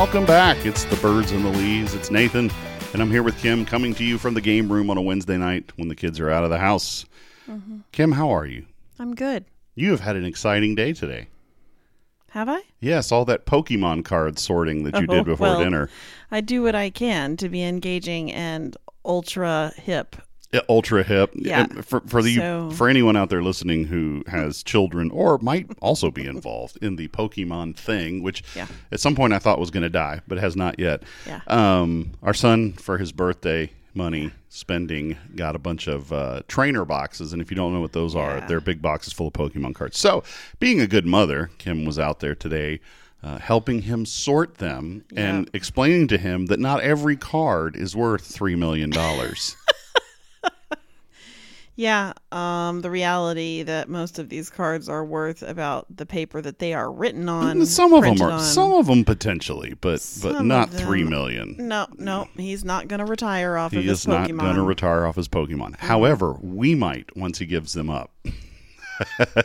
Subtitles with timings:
[0.00, 0.64] Welcome back.
[0.64, 1.94] It's the Birds and the Lees.
[1.94, 2.50] It's Nathan,
[2.94, 5.36] and I'm here with Kim, coming to you from the game room on a Wednesday
[5.36, 7.04] night when the kids are out of the house.
[7.46, 7.80] Mm-hmm.
[7.92, 8.64] Kim, how are you?
[8.98, 9.44] I'm good.
[9.74, 11.28] You have had an exciting day today.
[12.30, 12.62] Have I?
[12.80, 15.62] Yes, all that Pokemon card sorting that you Oh, did before well.
[15.62, 15.90] dinner.
[16.30, 20.16] I do what I can to be engaging and ultra hip.
[20.68, 21.30] Ultra hip.
[21.34, 21.60] Yeah.
[21.60, 25.68] And For for the So- for anyone out there listening who has children or might
[25.80, 28.66] also be involved in the Pokemon thing, which Yeah.
[28.90, 31.02] at some point I thought was going to die, but has not yet.
[31.26, 31.40] Yeah.
[31.46, 37.32] Um, our son for his birthday money spending got a bunch of uh, trainer boxes,
[37.32, 38.46] and if you don't know what those are, Yeah.
[38.46, 39.98] they're big boxes full of Pokemon cards.
[39.98, 40.22] So,
[40.58, 42.80] being a good mother, Kim was out there today.
[43.22, 48.22] Uh, helping him sort them and explaining to him that not every card is worth
[48.24, 49.56] three million dollars.
[51.80, 56.58] Yeah, um, the reality that most of these cards are worth about the paper that
[56.58, 57.64] they are written on.
[57.64, 58.40] Some of them are, on.
[58.40, 61.56] some of them potentially, but but not three million.
[61.58, 64.62] No, no, he's not going to retire off of He his is not going to
[64.62, 65.76] retire off his Pokemon.
[65.78, 68.10] However, we might once he gives them up.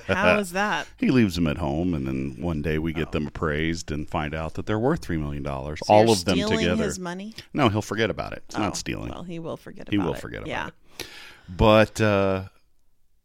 [0.07, 0.87] How is that?
[0.97, 4.35] He leaves them at home, and then one day we get them appraised and find
[4.35, 5.79] out that they're worth three million dollars.
[5.85, 6.83] So All of them stealing together.
[6.83, 7.33] His money?
[7.53, 8.43] No, he'll forget about it.
[8.47, 9.11] It's Oh, not stealing.
[9.11, 9.87] Well, he will forget.
[9.87, 9.91] It.
[9.91, 10.19] He will it.
[10.19, 10.67] forget about yeah.
[10.67, 11.07] it.
[11.49, 12.43] But uh,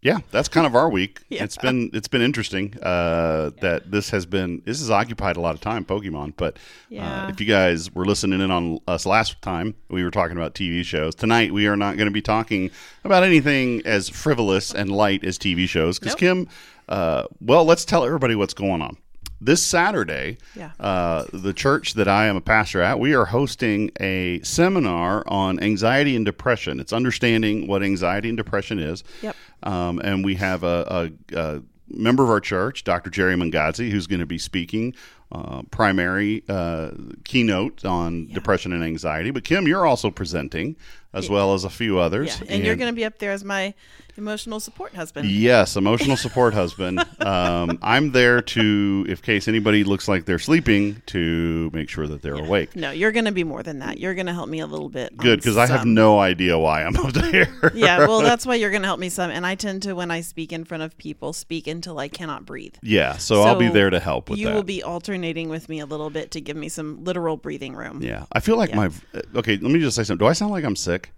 [0.02, 1.20] yeah, that's kind of our week.
[1.30, 1.44] Yeah.
[1.44, 5.54] It's been it's been interesting uh, that this has been this has occupied a lot
[5.54, 6.34] of time, Pokemon.
[6.36, 6.56] But
[6.98, 10.54] uh, if you guys were listening in on us last time, we were talking about
[10.54, 11.14] TV shows.
[11.14, 12.70] Tonight, we are not going to be talking
[13.04, 16.18] about anything as frivolous and light as TV shows because Nope.
[16.18, 16.48] Kim.
[16.88, 18.96] Uh, well, let's tell everybody what's going on.
[19.40, 20.72] This Saturday, Yeah.
[20.78, 25.58] uh, the church that I am a pastor at, we are hosting a seminar on
[25.62, 26.78] anxiety and depression.
[26.78, 29.02] It's understanding what anxiety and depression is.
[29.22, 29.36] Yep.
[29.62, 33.08] Um, and we have a, a, a member of our church, Dr.
[33.08, 34.94] Jerry Mangazi, who's going to be speaking
[35.32, 36.90] uh, primary uh,
[37.24, 39.30] keynote on depression and anxiety.
[39.30, 40.76] But Kim, you're also presenting,
[41.12, 42.40] as well as a few others.
[42.40, 43.74] Yeah, and, you're going to be up there as my
[44.16, 45.28] emotional support husband.
[45.30, 47.04] Yes, emotional support husband.
[47.20, 52.22] Um, I'm there to, if case anybody looks like they're sleeping, to make sure that
[52.22, 52.74] they're awake.
[52.74, 53.98] No, you're going to be more than that.
[53.98, 55.16] You're going to help me a little bit.
[55.16, 57.48] Good, because I have no idea why I'm up there.
[57.74, 59.30] yeah, well, that's why you're going to help me some.
[59.30, 62.46] And I tend to, when I speak in front of people, speak until I cannot
[62.46, 62.74] breathe.
[62.82, 64.54] yeah, so, I'll be there to help with you that.
[64.54, 68.02] will be alternating with me a little bit to give me some literal breathing room.
[68.02, 68.76] yeah, I feel like Yeah.
[68.76, 68.90] my.
[69.36, 70.24] Okay, let me just say something.
[70.24, 71.12] Do I sound like I'm sick?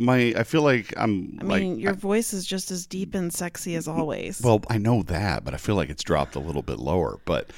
[0.00, 1.60] My, I feel like I'm I like.
[1.62, 4.40] mean, your voice is just as deep and sexy as always.
[4.40, 7.18] Well, I know that, but I feel like it's dropped a little bit lower.
[7.24, 7.50] But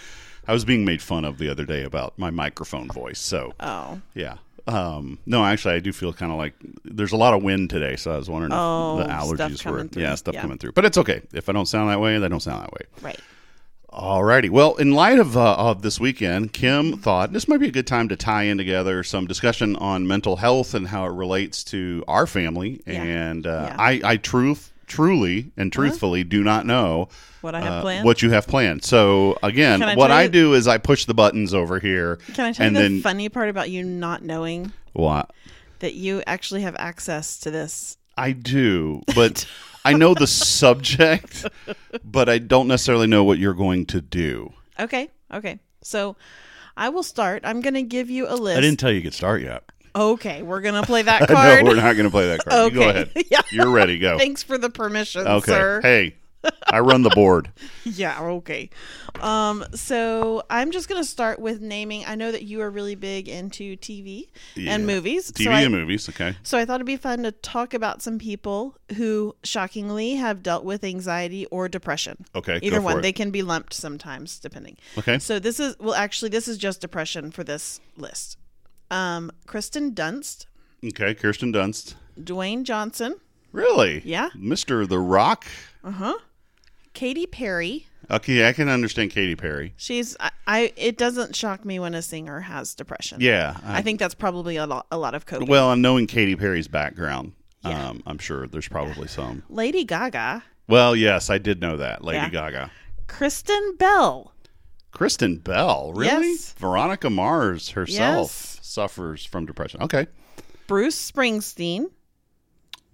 [0.48, 3.18] I was being made fun of the other day about my microphone voice.
[3.20, 4.36] So oh, Yeah.
[4.66, 7.96] Um, no, actually, I do feel kind of like there's a lot of wind today,
[7.96, 10.02] so I was wondering Oh, if the allergies were through.
[10.02, 10.42] yeah stuff Yeah.
[10.42, 10.72] coming through.
[10.72, 12.18] But it's okay if I don't sound that way.
[12.18, 12.82] They don't sound that way.
[13.02, 13.20] right.
[13.92, 14.50] Alrighty.
[14.50, 17.88] Well, in light of uh, of this weekend, Kim thought this might be a good
[17.88, 22.04] time to tie in together some discussion on mental health and how it relates to
[22.06, 22.80] our family.
[22.86, 23.02] Yeah.
[23.02, 23.76] And uh, Yeah.
[23.78, 27.08] I, I truth, truly, and truthfully do not know
[27.40, 28.04] What I have uh, planned?
[28.04, 28.84] what you have planned.
[28.84, 32.16] So again, I what I you- do is I push the buttons over here.
[32.34, 35.30] Can I tell and you the then funny part about you not knowing what?
[35.80, 37.96] that you actually have access to this?
[38.16, 39.46] I do, but
[39.84, 41.46] I know the subject,
[42.04, 44.52] but I don't necessarily know what you're going to do.
[44.78, 45.58] Okay, okay.
[45.82, 46.16] So
[46.76, 47.42] I will start.
[47.44, 48.58] I'm going to give you a list.
[48.58, 49.64] I didn't tell you could start yet.
[49.94, 51.64] Okay, we're going to play that card.
[51.64, 52.72] no, we're not going to play that card.
[52.72, 53.10] You go ahead.
[53.30, 53.40] Yeah.
[53.50, 53.98] You're ready.
[53.98, 54.18] Go.
[54.18, 55.52] Thanks for the permission, okay.
[55.52, 55.80] sir.
[55.82, 56.16] Hey,
[56.70, 57.50] I run the board.
[57.84, 58.70] Yeah, okay.
[59.20, 62.04] Um, so I'm just gonna start with naming.
[62.06, 64.74] I know that you are really big into TV Yeah.
[64.74, 65.32] and movies.
[65.32, 66.08] TV so I, and movies.
[66.08, 66.36] Okay.
[66.42, 70.64] So I thought it'd be fun to talk about some people who shockingly have dealt
[70.64, 72.24] with anxiety or depression.
[72.36, 72.60] Okay.
[72.62, 72.98] Either one.
[72.98, 73.02] it.
[73.02, 74.76] They can be lumped sometimes, depending.
[74.98, 75.18] Okay.
[75.18, 78.36] So this is well, actually, this is just depression for this list.
[78.90, 80.46] Um, Kristen Dunst,
[80.86, 81.14] Okay.
[81.14, 81.94] Kirsten Dunst.
[82.20, 83.16] Dwayne Johnson,
[83.52, 84.00] Really?
[84.04, 84.28] Yeah.
[84.36, 84.88] Mr.
[84.88, 85.46] The Rock.
[85.82, 86.18] uh huh,
[86.94, 87.86] Katy Perry.
[88.10, 89.72] Okay, I can understand Katy Perry.
[89.76, 90.72] She's I, I.
[90.76, 93.18] It doesn't shock me when a singer has depression.
[93.20, 93.56] Yeah.
[93.64, 95.46] I think that's probably a lot, a lot of coping.
[95.48, 97.32] Well, and knowing Katy Perry's background,
[97.64, 97.90] Yeah.
[97.90, 99.44] um, I'm sure there's probably some.
[99.48, 102.02] Lady Gaga, Well, yes, I did know that.
[102.02, 102.30] Lady Yeah.
[102.30, 102.70] Gaga.
[103.06, 104.32] Kristen Bell,
[104.92, 106.30] Kristen Bell, really?
[106.32, 106.54] Yes.
[106.58, 108.58] Veronica Mars herself Yes.
[108.62, 109.82] suffers from depression.
[109.82, 110.08] Okay.
[110.66, 111.86] Bruce Springsteen.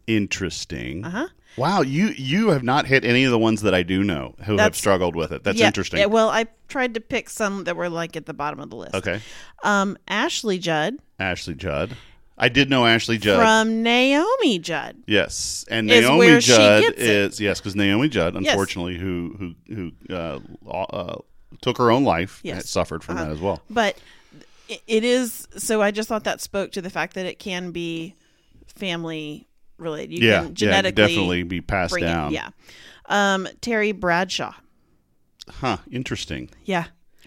[0.07, 1.05] Interesting.
[1.05, 1.29] Uh huh.
[1.57, 4.57] Wow, you you have not hit any of the ones that I do know who
[4.59, 5.43] have struggled with it.
[5.45, 6.01] That's yeah, interesting.
[6.01, 8.77] yeah, well, I tried to pick some that were like at the bottom of the
[8.77, 8.95] list.
[8.95, 9.21] okay.
[9.65, 11.97] Um, Ashley Judd Ashley Judd.
[12.39, 13.39] I did know Ashley Judd.
[13.39, 14.97] from Naomi Judd.
[15.07, 17.09] yes, and Is Naomi where she Judd gets it.
[17.09, 20.39] is yes, because Naomi Judd, unfortunately, who who who uh,
[20.71, 21.17] uh,
[21.63, 22.41] took her own life.
[22.43, 22.69] Yes.
[22.69, 23.63] Suffered from that as well.
[23.71, 23.97] but
[24.69, 28.17] it is so i just thought that spoke to the fact that it can be
[28.75, 29.47] family
[29.79, 32.33] related you yeah, can yeah, genetically definitely be passed down.
[32.33, 32.49] it yeah
[33.07, 34.53] um terry bradshaw
[35.49, 35.77] Huh.
[35.91, 36.51] Interesting.
[36.65, 36.87] yeah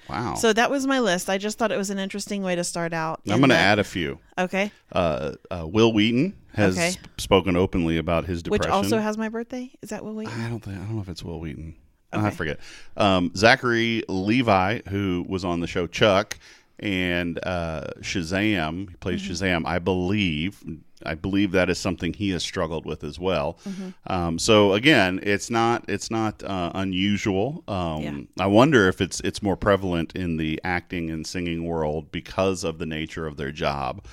[0.10, 0.34] Wow.
[0.36, 2.94] so that was my list i just thought it was an interesting way to start
[2.94, 4.20] out I'm going to add a few.
[4.38, 6.96] okay Uh, uh, Wil Wheaton has Okay.
[7.20, 10.50] spoken openly about his depression, which also has my birthday is that what we I
[10.50, 11.76] don't think I don't know if it's Wil Wheaton.
[12.12, 12.60] I forget.
[12.98, 16.40] Um, Zachary Levi, who was on the show Chuck
[16.80, 19.32] and uh, Shazam, he plays Mm-hmm.
[19.46, 19.66] Shazam.
[19.66, 20.64] I believe.
[21.06, 23.58] I believe that is something he has struggled with as well.
[23.66, 24.12] Mm-hmm.
[24.12, 27.64] Um, so again, it's not it's not uh, unusual.
[27.70, 28.44] Um, Yeah.
[28.44, 32.80] I wonder if it's it's more prevalent in the acting and singing world because of
[32.80, 34.04] the nature of their job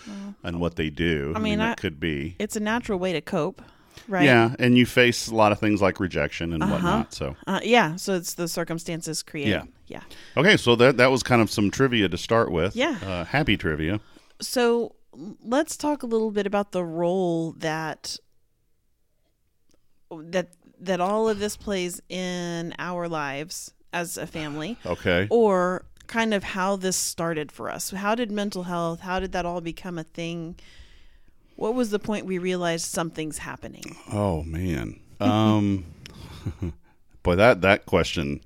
[0.44, 1.32] and what they do.
[1.34, 2.36] I mean, that I- could be.
[2.38, 3.62] it's a natural way to cope
[4.08, 6.72] right Yeah, and you face a lot of things like rejection and Uh-huh.
[6.74, 7.14] whatnot.
[7.14, 9.64] So uh, yeah so it's the circumstances create Yeah.
[9.88, 10.02] yeah
[10.36, 12.74] Okay, so that that was kind of some trivia to start with.
[12.76, 12.96] Yeah.
[13.02, 14.00] uh, happy trivia.
[14.40, 14.94] so
[15.42, 18.18] let's talk a little bit about the role that
[20.10, 20.48] that
[20.78, 26.44] that all of this plays in our lives as a family Okay, or kind of
[26.44, 30.04] how this started for us how did mental health how did that all become a
[30.04, 30.54] thing
[31.56, 35.84] what was the point we realized something's happening oh man, um,
[37.22, 38.40] boy that that question.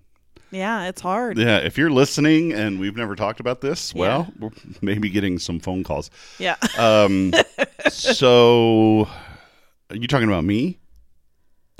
[0.51, 4.51] yeah it's hard Yeah, if you're listening and we've never talked about this, well, we're
[4.81, 6.11] maybe getting some phone calls.
[6.39, 7.33] yeah Um,
[7.89, 9.07] so,
[9.91, 10.79] are you talking about me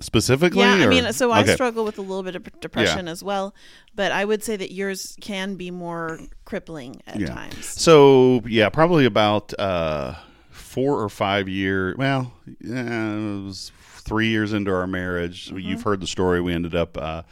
[0.01, 0.61] specifically?
[0.61, 1.53] yeah i mean so i Okay.
[1.55, 3.55] struggle with a little bit of depression as well
[3.95, 7.35] but i would say that yours can be more crippling at Yeah.
[7.35, 10.15] times So yeah, probably about uh,
[10.71, 11.97] four or five years.
[11.97, 15.49] Well, yeah, it was three years into our marriage.
[15.49, 15.59] Mm-hmm.
[15.59, 16.41] You've heard the story.
[16.41, 17.23] We ended up uh,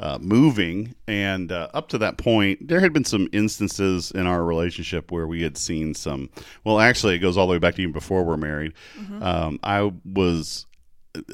[0.00, 4.44] uh, moving, and uh, up to that point, there had been some instances in our
[4.44, 6.30] relationship where we had seen some.
[6.64, 8.72] Well, actually, it goes all the way back to even before we're married.
[8.98, 9.22] Mm-hmm.
[9.22, 10.66] Um, I was,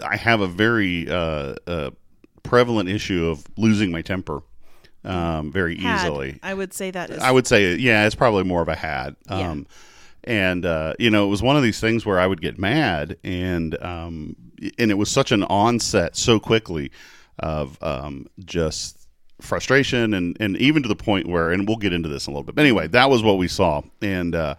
[0.04, 1.90] I have a very uh, uh,
[2.42, 4.42] prevalent issue of losing my temper.
[5.04, 6.04] Um, very Had.
[6.04, 6.40] easily.
[6.42, 7.22] I would say that is.
[7.22, 9.14] I would say, yeah, it's probably more of a had.
[9.30, 9.54] Yeah.
[10.26, 13.16] And uh, you know, it was one of these things where I would get mad,
[13.22, 14.36] and um,
[14.78, 16.90] and it was such an onset so quickly
[17.38, 19.08] of um, just
[19.40, 22.34] frustration, and and even to the point where, and we'll get into this in a
[22.34, 22.56] little bit.
[22.56, 24.56] But anyway, that was what we saw, and uh,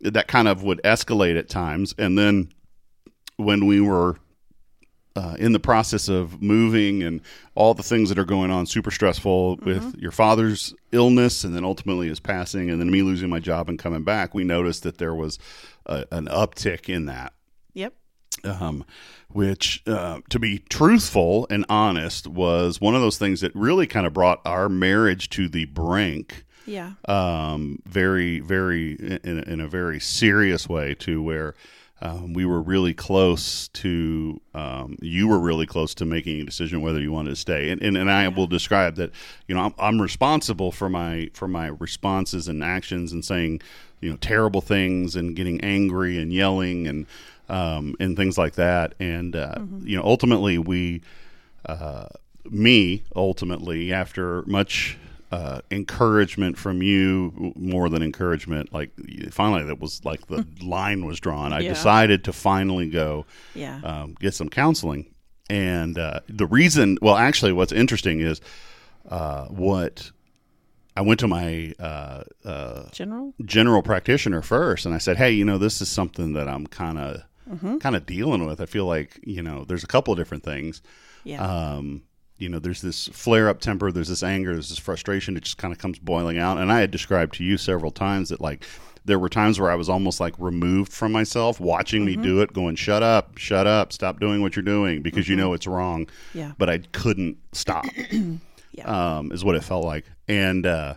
[0.00, 2.50] that kind of would escalate at times, and then
[3.36, 4.16] when we were
[5.16, 7.20] uh, in the process of moving and
[7.54, 11.64] all the things that are going on, super stressful with your father's illness and then
[11.64, 14.98] ultimately his passing, and then me losing my job and coming back, we noticed that
[14.98, 15.38] there was
[15.86, 17.32] a, an uptick in that.
[17.74, 17.94] Yep.
[18.42, 18.84] Um,
[19.30, 24.06] which, uh, to be truthful and honest, was one of those things that really kind
[24.06, 26.92] of brought our marriage to the brink Yeah.
[27.06, 31.54] um, very, very in, in a very serious way to where
[32.04, 34.38] um, we were really close to.
[34.52, 37.82] Um, you were really close to making a decision whether you wanted to stay, and
[37.82, 39.10] and, and I will describe that.
[39.48, 43.62] You know, I'm, I'm responsible for my for my responses and actions and saying,
[44.02, 47.06] you know, terrible things and getting angry and yelling and
[47.48, 48.92] um, and things like that.
[49.00, 51.00] And uh, you know, ultimately we
[51.64, 52.08] uh,
[52.44, 54.98] me ultimately after much
[55.36, 58.90] uh, encouragement from you more than encouragement like
[59.30, 60.40] finally that was like the
[60.76, 61.72] line was drawn i Yeah.
[61.74, 63.10] decided to finally go
[63.54, 63.80] Yeah.
[63.90, 65.02] um, get some counseling
[65.50, 68.40] and uh, the reason well actually what's interesting is
[69.18, 70.10] uh, what
[70.96, 73.34] i went to my uh, uh, General.
[73.44, 76.98] general practitioner first and I said, "Hey, you know, this is something that I'm kind
[76.98, 77.22] of
[77.54, 77.76] Mm-hmm.
[77.84, 78.58] kind of dealing with.
[78.58, 80.80] I feel like, you know, there's a couple of different things.
[81.24, 81.42] Yeah.
[81.46, 82.04] Um,
[82.44, 85.56] you know, there's this flare up temper, there's this anger, there's this frustration It just
[85.56, 86.58] kind of comes boiling out.
[86.58, 88.64] And I had described to you several times that like
[89.06, 92.20] there were times where I was almost like removed from myself, watching Mm-hmm.
[92.20, 95.36] me do it, going, "Shut up, shut up, stop doing what you're doing because you
[95.36, 96.38] know it's wrong." Mm-hmm.
[96.38, 96.52] Yeah.
[96.58, 97.86] But I couldn't stop
[98.72, 99.16] yeah.
[99.18, 100.04] um, is what it felt like.
[100.28, 100.94] And uh,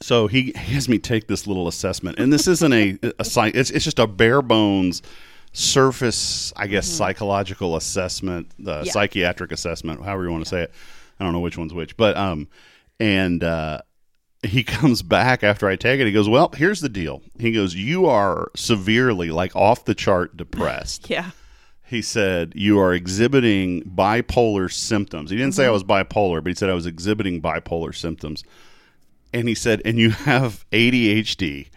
[0.00, 3.54] so he, he has me take this little assessment, and this isn't a, a psych.
[3.56, 5.02] It's it's just a bare bones
[5.58, 8.84] surface, I guess, psychological assessment, the Mm-hmm.
[8.86, 8.92] Yeah.
[8.92, 10.72] psychiatric assessment, however you want to say it.
[11.18, 12.46] I don't know which one's which, but um,
[13.00, 13.80] and uh,
[14.44, 16.06] he comes back after I take it.
[16.06, 20.36] He goes, "Well, here's the deal." He goes, "You are severely, like, off the chart
[20.36, 21.30] depressed." yeah.
[21.84, 25.30] he said you are exhibiting bipolar symptoms.
[25.30, 28.44] He didn't say I was bipolar, but he said I was exhibiting bipolar symptoms.
[29.34, 31.68] And he said, and you have ADHD.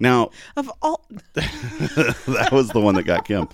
[0.00, 1.04] Now, Of all.
[1.34, 3.48] that was the one that got Kim.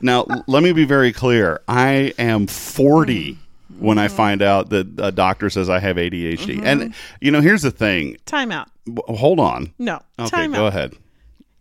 [0.00, 1.60] Now, let me be very clear.
[1.68, 3.36] I am 40
[3.78, 3.98] when Mm-hmm.
[3.98, 6.62] I find out that a doctor says I have ADHD.
[6.64, 8.16] And you know, here's the thing.
[8.26, 8.68] Time out.
[9.06, 9.72] Hold on.
[9.78, 10.00] No.
[10.18, 10.68] Okay, time go out.
[10.68, 10.94] ahead.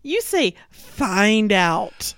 [0.04, 2.14] You say find out.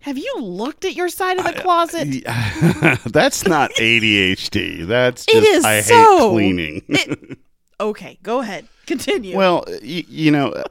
[0.00, 2.24] Have you looked at your side of the closet?
[3.12, 4.84] That's not ADHD.
[4.86, 6.30] That's It just is I hate so.
[6.32, 7.36] cleaning.
[7.80, 8.66] okay, go ahead.
[8.86, 9.36] Continue.
[9.36, 10.62] Well, y- you know,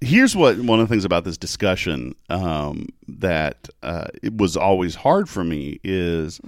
[0.00, 4.94] here's what one of the things about this discussion um, that uh, it was always
[4.94, 6.40] hard for me is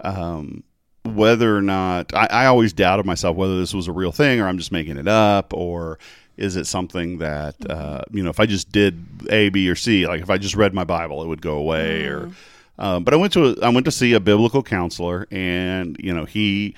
[0.00, 0.62] um,
[1.04, 4.48] whether or not I, I always doubted myself whether this was a real thing or
[4.48, 5.98] I'm just making it up or
[6.36, 10.06] is it something that uh, you know if I just did A, B, or C,
[10.06, 12.30] like if I just read my Bible, it would go away or.
[12.76, 16.12] Um, but I went to a, I went to see a biblical counselor, and you
[16.12, 16.74] know he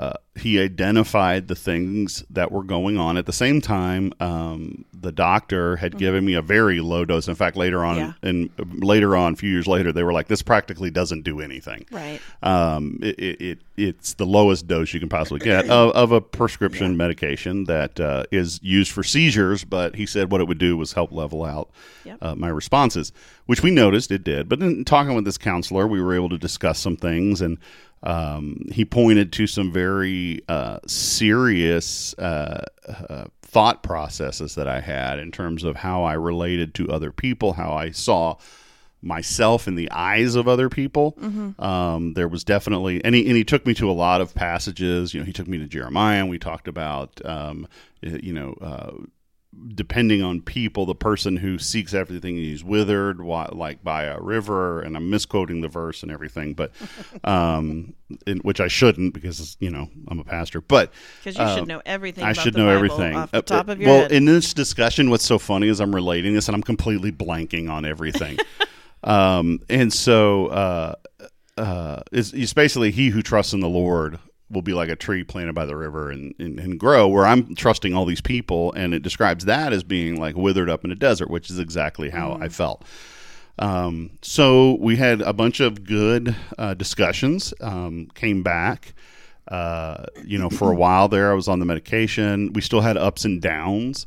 [0.00, 3.18] uh, he identified the things that were going on.
[3.18, 7.28] At the same time, um, the doctor had given me a very low dose.
[7.28, 8.12] In fact, later on, Yeah.
[8.22, 8.48] and
[8.82, 12.18] later on, a few years later, they were like, "This practically doesn't do anything." right.
[12.42, 16.20] Um, it, it, it it's the lowest dose you can possibly get of, of a
[16.22, 19.64] prescription medication that uh, is used for seizures.
[19.64, 21.70] But he said what it would do was help level out
[22.06, 22.18] Yep.
[22.22, 23.12] uh, my responses,
[23.44, 24.48] which we noticed it did.
[24.48, 27.58] But in talking with this counselor, we were able to discuss some things, and
[28.02, 35.18] um, he pointed to some very uh, serious uh, uh, thought processes that I had
[35.18, 38.36] in terms of how I related to other people, how I saw
[39.02, 41.16] myself in the eyes of other people.
[41.62, 45.12] Um, there was definitely, and he, and he took me to a lot of passages.
[45.14, 47.66] You know, he took me to Jeremiah, and we talked about, um,
[48.02, 48.92] you know, uh,
[49.74, 54.80] depending on people, the person who seeks everything is withered, like by a river.
[54.80, 56.72] And I'm misquoting the verse and everything, but
[57.24, 57.94] um,
[58.26, 60.60] in, which I shouldn't because you know I'm a pastor.
[60.60, 62.24] But Because you uh, should know everything.
[62.24, 64.12] I about should the know Bible everything off the Uh, top of your well, head.
[64.12, 67.84] in this discussion, what's so funny is I'm relating this and I'm completely blanking on
[67.84, 68.38] everything.
[69.04, 70.94] um, and so uh,
[71.56, 74.18] uh, it's, it's basically he who trusts in the Lord
[74.50, 77.06] will be like a tree planted by the river and, and, and grow.
[77.08, 80.84] Where I'm trusting all these people, and it describes that as being like withered up
[80.84, 82.84] in a desert, which is exactly how I felt.
[83.58, 87.52] Um, so we had a bunch of good uh, discussions.
[87.60, 88.94] Um, came back.
[89.48, 92.52] Uh, you know, for a while there, I was on the medication.
[92.52, 94.06] We still had ups and downs.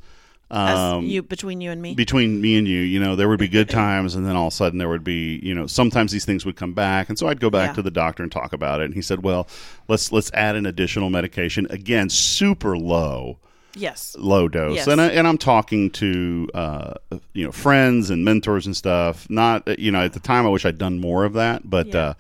[0.54, 1.96] As Um, you between you and me.
[1.96, 4.54] between me and you, you know, there would be good times, and then all of
[4.54, 7.28] a sudden there would be, you know, sometimes these things would come back, and so
[7.28, 7.74] I'd go back Yeah.
[7.76, 9.48] to the doctor and talk about it, and he said, "Well,
[9.88, 13.40] let's let's add an additional medication again, super low."
[13.76, 14.16] yes.
[14.20, 14.88] low dose Yes.
[14.88, 16.94] and, I, and i'm talking to uh,
[17.34, 20.64] you know friends and mentors and stuff not you know at the time i wish
[20.64, 22.00] i'd done more of that but Yeah.
[22.00, 22.14] uh,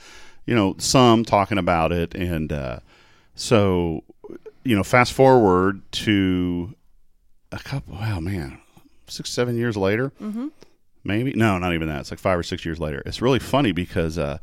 [0.47, 2.79] you know some talking about it and uh,
[3.35, 4.03] so
[4.63, 6.73] you know fast forward to
[7.53, 8.59] a couple wow man
[9.07, 10.11] six seven years later?
[10.21, 10.47] Mm-hmm.
[11.03, 12.01] maybe no not even that.
[12.01, 13.01] It's like five or six years later.
[13.05, 14.39] It's really funny because uh,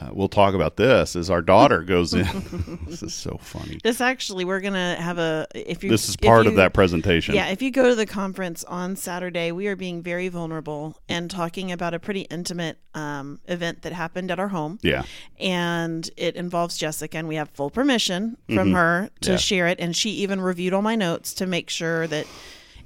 [0.00, 2.24] uh, we'll talk about this as our daughter goes in
[2.86, 5.46] this is so funny This actually, we're gonna have a.
[5.54, 8.62] If you, this is part of that presentation Yeah, if you go to the conference
[8.64, 13.82] on Saturday, we are being very vulnerable and talking about a pretty intimate um, event
[13.82, 14.78] that happened at our home.
[14.82, 15.02] yeah
[15.38, 19.32] And it involves Jessica, and we have full permission from her to Mm-hmm.
[19.32, 19.36] Yeah.
[19.38, 19.78] share it.
[19.80, 22.26] And she even reviewed all my notes to make sure that.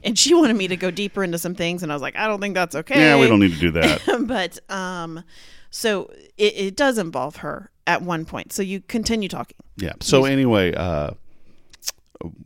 [0.05, 2.27] And she wanted me to go deeper into some things, and I was like, I
[2.27, 3.01] don't think that's okay.
[3.01, 5.23] yeah we don't need to do that but um,
[5.71, 8.53] so it, it does involve her at one point.
[8.53, 9.57] So you continue talking.
[9.77, 9.93] Yeah.
[10.01, 11.13] So anyway, uh,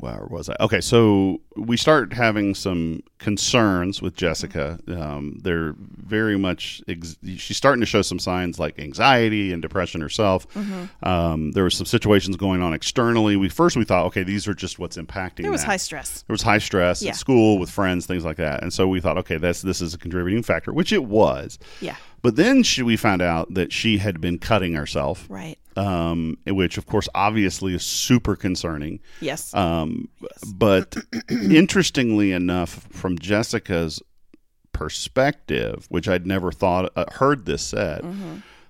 [0.00, 0.56] where was I?
[0.60, 4.78] Okay, so we start having some concerns with Jessica.
[4.88, 6.82] Um, they're very much.
[6.88, 10.48] Ex- she's starting to show some signs like anxiety and depression herself.
[10.54, 11.08] Mm-hmm.
[11.08, 13.36] Um, there were some situations going on externally.
[13.36, 15.42] We first we thought, okay, these are just what's impacting.
[15.42, 15.66] There was that.
[15.68, 16.22] high stress.
[16.22, 17.10] There was high stress Yeah.
[17.10, 19.94] at school with friends, things like that, and so we thought, okay, that's this is
[19.94, 21.58] a contributing factor, which it was.
[21.80, 21.96] Yeah.
[22.22, 25.58] But then she, we found out that she had been cutting herself, Right.
[25.76, 29.00] Um, which of course obviously is super concerning.
[29.20, 29.54] Yes.
[29.54, 30.08] Um,
[30.54, 30.96] But
[31.30, 34.02] interestingly enough, from Jessica's
[34.72, 38.04] perspective, which I'd never thought uh, heard this said,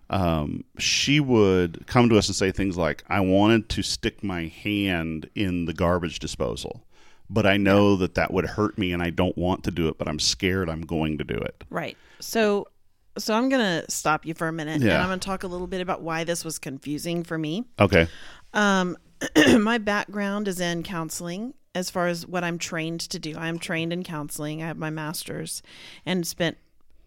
[0.09, 4.47] um, she would come to us and say things like, "I wanted to stick my
[4.47, 6.85] hand in the garbage disposal."
[7.29, 9.99] But I know that that would hurt me, and I don't want to do it.
[9.99, 11.65] But I'm scared I'm going to do it.
[11.71, 11.97] Right.
[12.21, 12.69] So
[13.19, 15.47] so I'm going to stop you for a minute and I'm going to talk a
[15.47, 17.65] little bit about why this was confusing for me.
[17.79, 18.09] Okay.
[18.53, 18.97] Um
[19.59, 23.35] my background is in counseling as far as what I'm trained to do.
[23.37, 24.63] I'm trained in counseling.
[24.63, 25.63] I have my masters
[26.05, 26.57] and spent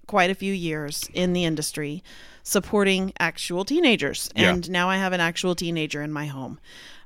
[0.07, 2.03] quite a few years in the industry
[2.43, 4.29] supporting actual teenagers.
[4.35, 4.53] Yeah.
[4.53, 6.59] And now I have an actual teenager in my home.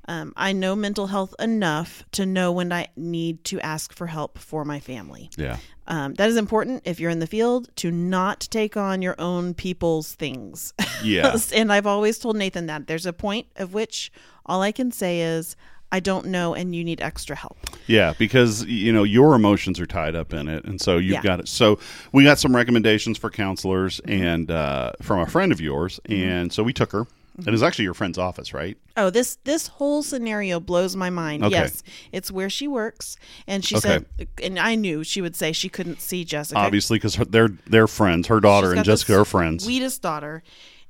[0.07, 4.38] Um, I know mental health enough to know when I need to ask for help
[4.38, 5.29] for my family.
[5.38, 5.57] Yeah.
[5.88, 9.53] Um, that is important if you're in the field to not take on your own
[9.53, 10.74] people's things.
[11.03, 11.36] Yeah.
[11.53, 14.10] and I've always told Nathan that there's a point of which
[14.45, 15.57] all I can say is,
[15.91, 17.57] I don't know, and you need extra help.
[17.88, 21.22] Yeah, because you know your emotions are tied up in it, and so you've Yeah.
[21.22, 21.48] got it.
[21.50, 21.77] So
[22.13, 26.63] we got some recommendations for counselors, and uh, from a friend of yours, and so
[26.63, 27.05] we took her.
[27.38, 28.78] And it's actually your friend's office, right?
[28.96, 31.44] Oh, this this whole scenario blows my mind.
[31.44, 31.52] Okay.
[31.54, 34.00] Yes, it's where she works, and she Okay.
[34.18, 36.60] said, and I knew she would say she couldn't see Jessica.
[36.60, 38.28] Obviously, because they're they're friends.
[38.28, 39.63] Her daughter She's and Jessica are friends.
[39.63, 40.44] Sweetest daughter,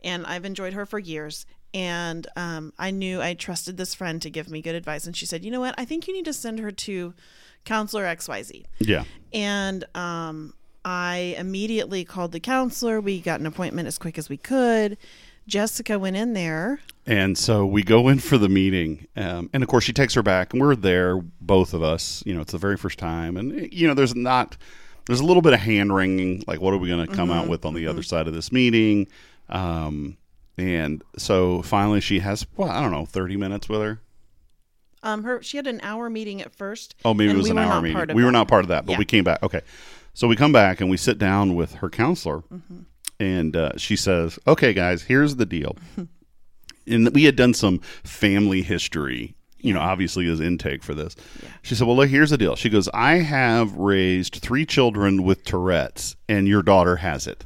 [0.04, 1.46] and I've enjoyed her for years.
[1.74, 5.26] And um, I knew I trusted this friend to give me good advice, and she
[5.26, 5.74] said, "You know what?
[5.78, 7.14] I think you need to send her to
[7.64, 10.54] counselor X Y Z." yeah, And um,
[10.86, 13.00] I immediately called the counselor.
[13.00, 14.98] We got an appointment as quick as we could.
[15.48, 16.80] Jessica went in there.
[17.06, 20.24] And so we go in for the meeting, um, and of course she takes her
[20.24, 22.24] back, and we're there, both of us.
[22.26, 24.56] You know, it's the very first time, and you know, there's not,
[25.06, 27.40] there's a little bit of hand wringing, like what are we going to come Mm-hmm.
[27.40, 29.08] out with on the other side of this meeting?
[29.50, 30.16] Um,
[30.58, 34.00] and so finally, she has, well, I don't know, thirty minutes with her.
[35.06, 36.96] Um, her she had an hour meeting at first.
[37.04, 38.16] Oh, maybe it was we an hour meeting.
[38.16, 39.00] We were not part of that, but Yeah.
[39.00, 39.44] we came back.
[39.44, 39.60] Okay,
[40.14, 42.80] so we come back and we sit down with her counselor, Mm-hmm.
[43.24, 45.76] And uh, she says, "Okay, guys, here's the deal."
[46.88, 49.36] and we had done some family history.
[49.60, 51.16] You know, obviously as intake for this.
[51.62, 55.46] She said, "Well, look, here's the deal." She goes, "I have raised three children with
[55.46, 57.46] Tourette's, and your daughter has it."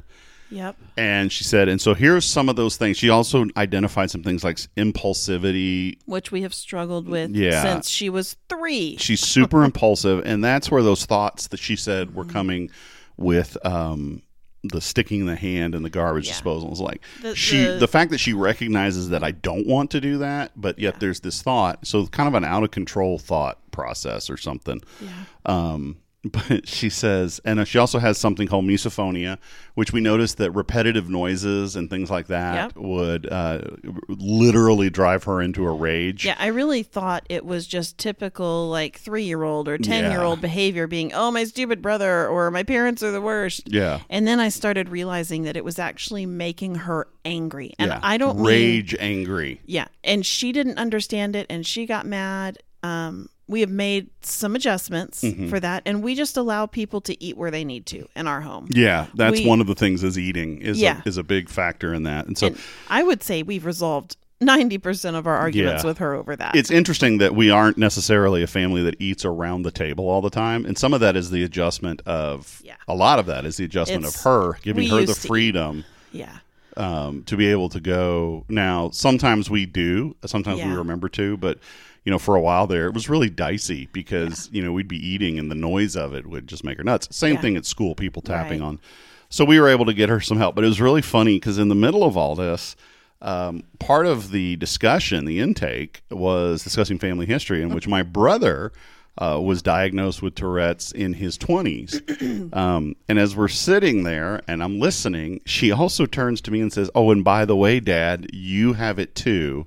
[0.50, 0.76] Yep.
[0.96, 4.42] And she said, "And so here's some of those things." She also identified some things
[4.42, 7.62] like impulsivity, Which we have struggled with Yeah.
[7.62, 8.96] since she was three.
[8.98, 12.70] she's super impulsive and that's where those thoughts that she said were coming
[13.16, 14.22] with um
[14.68, 16.32] the sticking the hand in the garbage Yeah.
[16.32, 19.90] disposal is like The- she the- the fact that she recognizes that I don't want
[19.92, 23.18] to do that but yet there's this thought so kind of an out of control
[23.18, 25.08] thought process or something Yeah.
[25.46, 29.38] um but she says and she also has something called misophonia
[29.74, 32.76] which we noticed that repetitive noises and things like that Yep.
[32.76, 33.60] would uh,
[34.08, 38.98] literally drive her into a rage Yeah, I really thought it was just typical like
[38.98, 42.62] three year old or 10 year old behavior being, oh, my stupid brother or my
[42.62, 43.70] parents are the worst.
[43.72, 47.74] yeah And then I started realizing that it was actually making her angry.
[47.78, 48.00] And yeah.
[48.02, 49.86] I don't mean- rage angry yeah.
[50.02, 52.58] And she didn't understand it and she got mad.
[52.82, 55.48] Um, we have made some adjustments Mm-hmm.
[55.48, 55.82] for that.
[55.86, 58.68] And we just allow people to eat where they need to in our home.
[58.70, 61.00] Yeah, that's We- one of the things is eating is Yeah.
[61.04, 62.26] a, is a big factor in that.
[62.26, 62.58] And so And
[62.88, 65.88] I would say we've resolved 90% of our arguments Yeah.
[65.88, 66.54] with her over that.
[66.54, 70.30] it's interesting that we aren't necessarily a family that eats around the table all the
[70.30, 72.74] time, and some of that is the adjustment of Yeah.
[72.86, 76.36] a lot of that is the adjustment It's- of her giving her the freedom yeah.
[76.78, 78.44] Um, to be able to go.
[78.48, 81.58] Now, sometimes we do, sometimes we remember to, but
[82.04, 85.04] you know, for a while there, it was really dicey because you know we'd be
[85.06, 87.08] eating and the noise of it would just make her nuts.
[87.14, 87.40] Same Yeah.
[87.42, 88.66] thing at school, people tapping Right.
[88.68, 88.80] on.
[89.28, 91.58] So we were able to get her some help, but it was really funny because
[91.58, 92.76] in the middle of all this.
[93.20, 98.70] Um, part of the discussion, the intake, was discussing family history, in which my brother
[99.18, 102.52] uh, was diagnosed with Tourette's in his 20s.
[102.58, 106.72] Um, and as we're sitting there and I'm listening, she also turns to me and
[106.72, 109.66] says, Oh, and by the way, Dad, you have it too,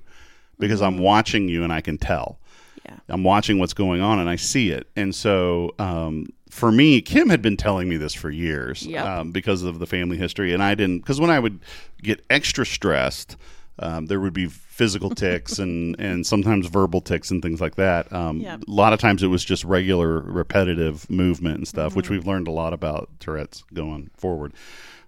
[0.58, 2.38] because I'm watching you and I can tell.
[2.84, 2.96] Yeah.
[3.08, 4.88] I'm watching what's going on and I see it.
[4.96, 9.04] And so, um, for me, Kim had been telling me this for years Yep.
[9.06, 10.52] um, because of the family history.
[10.52, 11.60] And I didn't, because when I would
[12.02, 13.36] get extra stressed,
[13.78, 18.10] um, there would be physical tics and, and sometimes verbal tics and things like that.
[18.12, 18.62] Um, Yep.
[18.66, 21.96] A lot of times it was just regular repetitive movement and stuff, Mm-hmm.
[21.98, 24.54] which we've learned a lot about Tourette's going forward.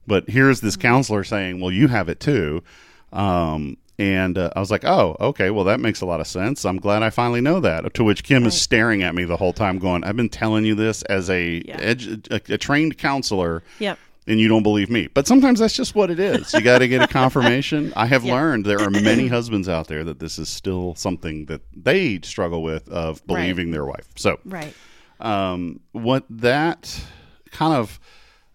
[0.07, 2.63] But here's this counselor saying, "Well, you have it too,"
[3.13, 5.51] um, and uh, I was like, "Oh, okay.
[5.51, 6.65] Well, that makes a lot of sense.
[6.65, 9.53] I'm glad I finally know that." To which Kim is staring at me the whole
[9.55, 11.81] time, going, "I've been telling you this as a Yeah.
[11.95, 13.99] edu- a, a trained counselor." Yep.
[14.27, 16.55] And you don't believe me, but sometimes that's just what it is.
[16.55, 17.93] You got to get a confirmation.
[17.95, 18.33] I have Yeah.
[18.35, 22.63] learned there are many husbands out there that this is still something that they struggle
[22.63, 23.27] with of Right.
[23.27, 24.09] believing their wife.
[24.17, 24.75] So, Right.
[25.21, 27.05] um, what that
[27.51, 28.01] kind of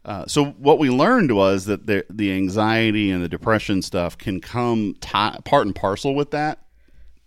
[0.05, 4.39] uh, so what we learned was that the the anxiety and the depression stuff can
[4.39, 6.59] come ti part and parcel with that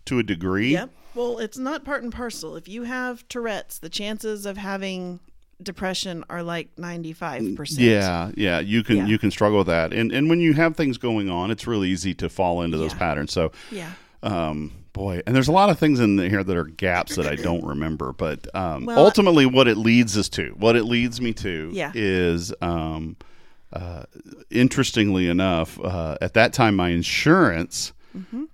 [0.05, 0.71] to a degree.
[0.73, 0.89] Yep.
[1.15, 2.55] Well, it's not part and parcel.
[2.57, 5.19] If you have Tourette's, the chances of having
[5.63, 7.79] depression are like 95%.
[7.79, 9.05] Yeah, yeah, you can Yeah.
[9.07, 11.89] you can struggle with that, and and when you have things going on, it's really
[11.89, 12.99] easy to fall into those Yeah.
[12.99, 13.31] patterns.
[13.31, 13.91] So, Yeah.
[14.21, 17.35] um, boy, and there's a lot of things in here that are gaps that I
[17.47, 21.33] don't remember, but um, Well, ultimately, what it leads us to, what it leads me
[21.33, 21.91] to, Yeah.
[21.95, 23.15] is um,
[23.71, 24.03] uh,
[24.51, 27.91] interestingly enough, uh, at that time, my insurance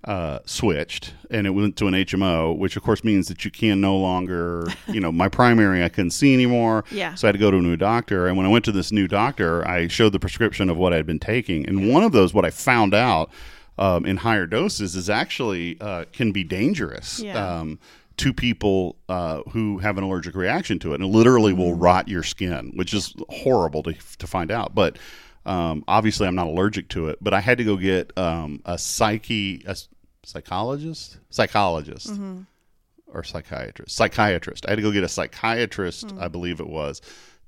[0.04, 3.80] uh, switched, and it went to an HMO, which of course means that you can
[3.80, 6.84] no longer, you know, my primary I couldn't see anymore.
[6.90, 7.14] Yeah.
[7.14, 8.90] So I had to go to a new doctor, and when I went to this
[8.92, 12.12] new doctor, I showed the prescription of what I had been taking, and one of
[12.12, 13.30] those, what I found out
[13.78, 17.20] um, in higher doses, is actually uh, can be dangerous.
[17.20, 17.58] Yeah.
[17.58, 17.78] Um,
[18.16, 21.80] to people uh, who have an allergic reaction to it, and it literally will Mm-hmm.
[21.82, 24.74] rot your skin, which is horrible to, to find out.
[24.74, 24.98] But
[25.46, 27.18] um, obviously, I'm not allergic to it.
[27.20, 29.76] But I had to go get um, a psyche, a
[30.24, 32.40] psychologist, psychologist, Mm-hmm.
[33.12, 34.66] or psychiatrist, psychiatrist.
[34.66, 36.20] I had to go get a psychiatrist, Hmm.
[36.20, 37.00] I believe it was,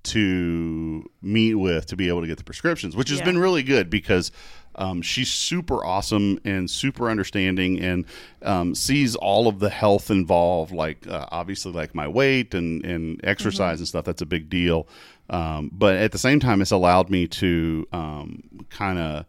[0.04, 3.24] to meet with to be able to get the prescriptions, which has Yeah.
[3.26, 4.32] been really good because
[4.74, 8.06] um, she's super awesome and super understanding and
[8.42, 13.20] um, sees all of the health involved, like uh, obviously like my weight and, and
[13.22, 14.04] exercise and stuff.
[14.06, 14.88] That's a big deal.
[15.32, 19.24] Um, but at the same time, it's allowed me to um, kind of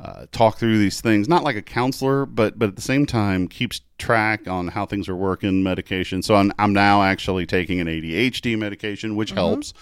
[0.00, 3.48] uh, talk through these things, not like a counselor, but but at the same time
[3.48, 6.22] keeps track on how things are working, medication.
[6.22, 9.72] So I'm, I'm now actually taking an ADHD medication, which helps.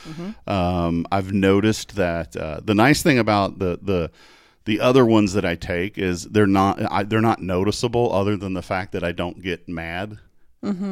[0.47, 4.11] Um, I've noticed that uh, the nice thing about the the
[4.65, 8.55] the other ones that I take is they're not I, they're not noticeable, other than
[8.55, 10.19] the fact that I don't get mad.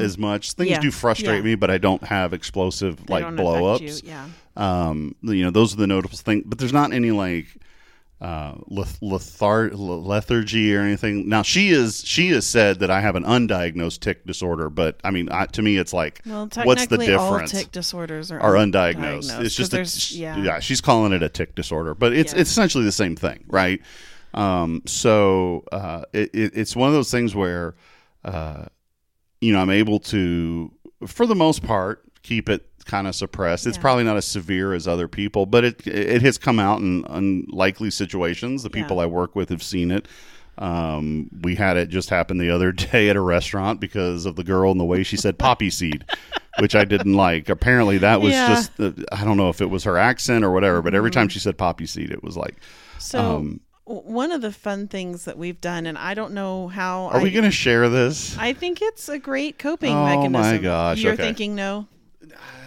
[0.01, 1.43] As much things Yeah, do frustrate yeah.
[1.43, 4.27] me, but I don't have explosive They like blow ups you, Yeah.
[4.57, 7.47] um, you know, those are the notable things, but there's not any like
[8.21, 11.29] uh, lethar- lethargy or anything.
[11.29, 15.11] Now she is she has said that I have an undiagnosed tic disorder, but I
[15.11, 17.51] mean, I, to me, it's like, Well, what's the technically, all difference?
[17.53, 19.31] tic disorders are, are undiagnosed.
[19.31, 19.75] undiagnosed, It's just
[20.15, 20.39] a, yeah.
[20.39, 20.61] yeah.
[20.61, 22.41] She's calling it a tic disorder, but it's Yeah.
[22.41, 23.81] it's essentially the same thing, right?
[24.33, 27.75] Um, so uh, it, it, it's one of those things where,
[28.25, 28.65] uh,
[29.45, 30.71] you know, I'm able to,
[31.07, 33.67] for the most part, keep it kind of suppressed.
[33.67, 33.83] It's Yeah.
[33.83, 37.91] probably not as severe as other people, but it it has come out in unlikely
[37.91, 38.63] situations.
[38.63, 39.05] The people Yeah.
[39.05, 40.07] I work with have seen it.
[40.57, 44.45] Um, we had it just happen the other day at a restaurant because of the
[44.45, 46.05] girl and the way she said poppy seed,
[46.61, 47.49] which I didn't like.
[47.49, 48.47] Apparently, that was Yeah.
[48.49, 51.29] just uh, I don't know if it was her accent or whatever, but every time
[51.29, 52.57] she said poppy seed, it was like,
[52.99, 57.07] So Um, one of the fun things that we've done, and I don't know how.
[57.07, 58.37] are I, we going to share this?
[58.39, 60.63] I think it's a great coping Oh, my mechanism.
[60.63, 61.23] gosh, You're okay.
[61.23, 61.87] thinking no.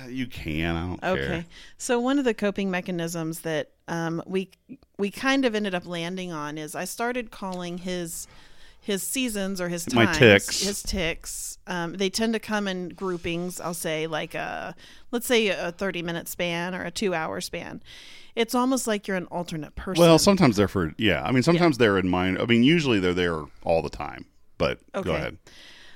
[0.08, 0.76] you can.
[0.76, 1.28] I don't Okay.
[1.28, 1.46] care.
[1.78, 4.50] So one of the coping mechanisms that um, we
[4.98, 8.28] we kind of ended up landing on is I started calling his
[8.88, 10.62] his seasons or his My times, tics.
[10.62, 11.58] his tics.
[11.68, 13.60] Um, they tend to come in groupings.
[13.60, 14.74] I'll say like a
[15.12, 17.84] let's say a thirty minute span or a two hour span.
[18.34, 20.00] It's almost like you're an alternate person.
[20.02, 21.22] Well, sometimes they're for yeah.
[21.24, 22.40] I mean, sometimes they're in mind.
[22.40, 24.26] I mean, usually they're there all the time.
[24.58, 25.16] But go Okay.
[25.16, 25.38] ahead.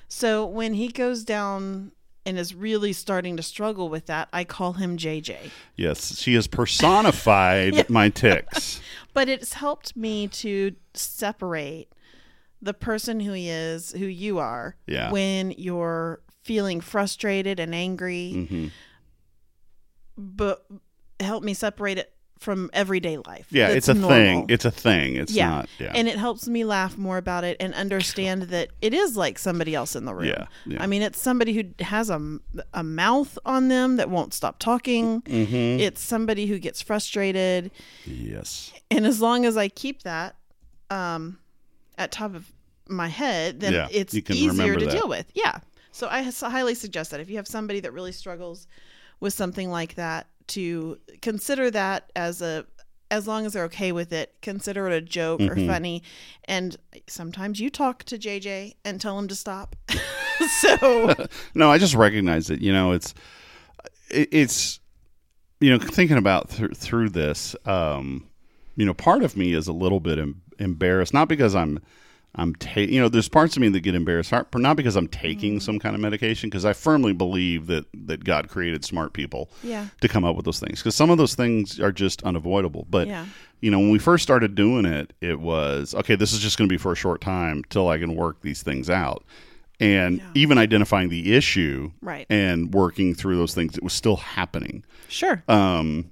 [0.10, 1.94] So when he goes down
[2.26, 5.50] and is really starting to struggle with that, I call him JJ.
[5.78, 7.84] Yes, she has personified Yeah.
[7.88, 8.82] my tics.
[9.14, 11.88] But it's helped me to separate
[12.62, 15.12] the person who he is, who you are, Yeah.
[15.12, 18.68] when you're feeling frustrated and angry, hmm
[20.18, 20.66] but
[21.20, 23.46] help me separate it from everyday life.
[23.52, 24.10] Yeah, it's a normal.
[24.10, 24.46] thing.
[24.50, 25.16] It's a thing.
[25.16, 25.50] It's yeah.
[25.50, 25.70] not.
[25.80, 25.92] Yeah.
[25.96, 29.76] And it helps me laugh more about it and understand that it is like somebody
[29.76, 30.26] else in the room.
[30.28, 30.82] Yeah, yeah.
[30.82, 32.40] I mean, it's somebody who has a,
[32.74, 35.22] a mouth on them that won't stop talking.
[35.22, 35.80] Mhm.
[35.80, 37.72] It's somebody who gets frustrated.
[38.06, 38.74] yes.
[38.90, 40.36] And as long as I keep that
[40.90, 41.40] um,
[42.02, 42.52] at top of
[42.88, 44.92] my head, then Yeah, it's easier to that.
[44.92, 45.26] deal with.
[45.34, 45.60] Yeah.
[45.94, 48.68] So I highly suggest that if you have somebody that really struggles
[49.20, 52.66] with something like that, to consider that as a
[53.10, 55.68] as long as they're okay with it, consider it a joke or Mhm.
[55.68, 56.02] funny.
[56.46, 59.76] And sometimes you talk to JJ and tell him to stop.
[60.62, 61.14] so
[61.54, 62.62] No, I just recognize it.
[62.62, 63.14] You know, it's
[64.10, 64.80] it's
[65.60, 67.56] you know thinking about th- through this.
[67.66, 68.28] Um,
[68.76, 71.80] you know, part of me is a little bit em- embarrassed, not because I'm
[72.34, 75.60] I'm ta- you know, there's parts of me that get embarrassed, not because I'm taking
[75.60, 79.88] some kind of medication, because I firmly believe that that God created smart people yeah,
[80.00, 82.88] to come up with those things, because some of those things are just unavoidable.
[82.90, 83.26] But yeah,
[83.60, 86.16] you know, when we first started doing it, it was okay.
[86.16, 88.64] This is just going to be for a short time till I can work these
[88.64, 89.26] things out,
[89.82, 90.24] and Yeah.
[90.36, 94.86] even identifying the issue right, and working through those things, it was still happening.
[95.10, 95.44] sure.
[95.50, 96.12] Um,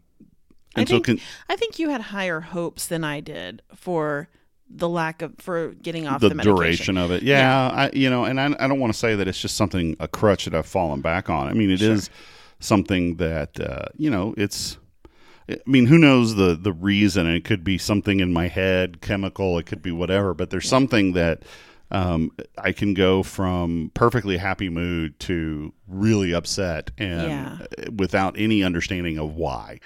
[0.76, 4.28] I so think I think you had higher hopes than I did for
[4.70, 6.56] the lack of for getting off the, the, medication.
[6.56, 9.28] duration of it, yeah, I, you know, and I, I don't want to say that
[9.28, 11.48] it's just something a crutch that I've fallen back on.
[11.48, 12.14] I mean, it is Sure.
[12.60, 14.78] something that uh, you know, it's.
[15.50, 17.26] I mean, who knows the the reason?
[17.26, 19.58] It could be something in my head, chemical.
[19.58, 20.36] It could be whatever.
[20.36, 21.42] But there's something that
[21.90, 27.58] um, I can go from perfectly happy mood to really upset and Yeah.
[27.96, 29.80] without any understanding of why.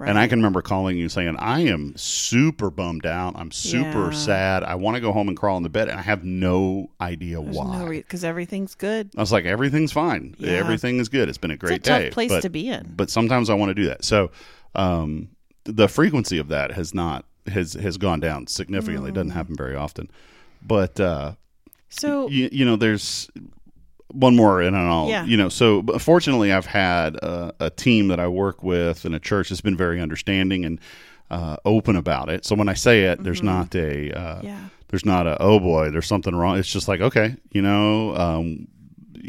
[0.00, 0.08] Right.
[0.08, 3.34] And I can remember calling you saying, I am super bummed out.
[3.36, 4.10] I'm super Yeah.
[4.12, 4.62] sad.
[4.64, 5.88] I want to go home and crawl in the bed.
[5.90, 7.78] And I have no idea There's why.
[7.80, 9.10] no because everything's good.
[9.16, 10.34] I was like, everything's fine.
[10.38, 10.52] Yeah.
[10.52, 11.28] Everything is good.
[11.28, 12.10] It's been a great it's a day.
[12.10, 12.94] place but, to be in.
[12.96, 14.04] but sometimes I want to do that.
[14.04, 14.30] So
[14.74, 15.28] um,
[15.64, 19.10] the frequency of that has not has has gone down significantly.
[19.10, 19.16] It Mm.
[19.16, 20.10] doesn't happen very often.
[20.66, 21.34] But uh,
[21.90, 23.28] So you, you know, there's
[24.12, 25.24] one more, and I'll, Yeah.
[25.24, 29.14] you know, so but fortunately, I've had a, a team that I work with and
[29.14, 30.80] a church that's been very understanding and
[31.30, 32.44] uh, open about it.
[32.44, 34.46] So when I say it, there's not a, uh, Mm-hmm.
[34.46, 36.58] yeah, there's not a, oh boy, there's something wrong.
[36.58, 38.66] It's just like, okay, you know, um,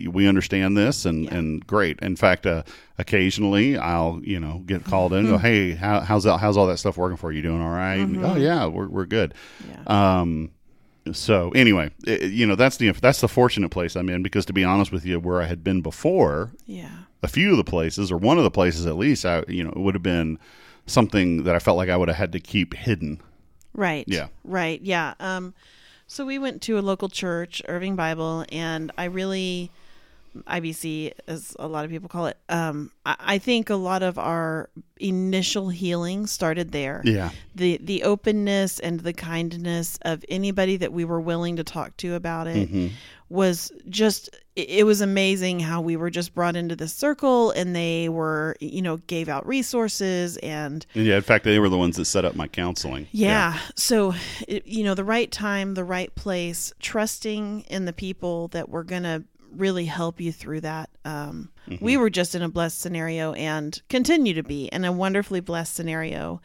[0.10, 1.36] we understand this and, Yeah.
[1.36, 2.00] and great.
[2.00, 2.64] In fact, uh,
[2.98, 5.46] occasionally I'll, you know, get called in and go, Mm-hmm.
[5.46, 7.42] hey, how, how's that, how's all that stuff working for you?
[7.42, 8.00] Doing all right?
[8.00, 9.34] And, oh yeah, we're, we're good.
[9.70, 10.52] yeah, Um,
[11.12, 14.54] so anyway, it, you know that's the that's the fortunate place I'm in because to
[14.54, 16.92] be honest with you, where I had been before, yeah,
[17.24, 19.72] a few of the places or one of the places at least, I you know
[19.72, 20.38] it would have been
[20.86, 23.22] something that I felt like I would have had to keep hidden.
[23.74, 24.28] right, Yeah.
[24.44, 25.14] right, yeah.
[25.20, 25.54] Um,
[26.08, 29.72] so we went to a local church, Irving Bible, and I really
[30.48, 32.38] IBC, as a lot of people call it.
[32.50, 37.02] Um, I, I think a lot of our initial healing started there.
[37.04, 41.98] Yeah, the the openness and the kindness of anybody that we were willing to talk
[41.98, 42.88] to about it Mm-hmm.
[43.30, 48.10] was just it was amazing how we were just brought into this circle and they
[48.10, 51.16] were you know gave out resources and yeah.
[51.16, 53.08] In fact, they were the ones that set up my counseling.
[53.12, 54.14] yeah, so
[54.48, 59.04] you know the right time the right place trusting in the people that were going
[59.04, 63.82] to really help you through that um, we were just in a blessed scenario and
[63.90, 66.42] continue to be in a wonderfully blessed scenario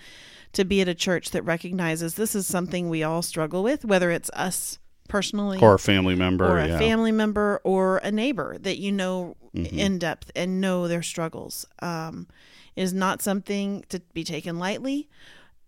[0.52, 4.10] to be at a church that recognizes this is something we all struggle with whether
[4.10, 6.44] it's us personally or a family member.
[6.44, 6.78] or a yeah.
[6.78, 9.78] family member or a neighbor that you know Mm-hmm.
[9.78, 12.26] in depth and know their struggles um,
[12.74, 15.08] it is not something to be taken lightly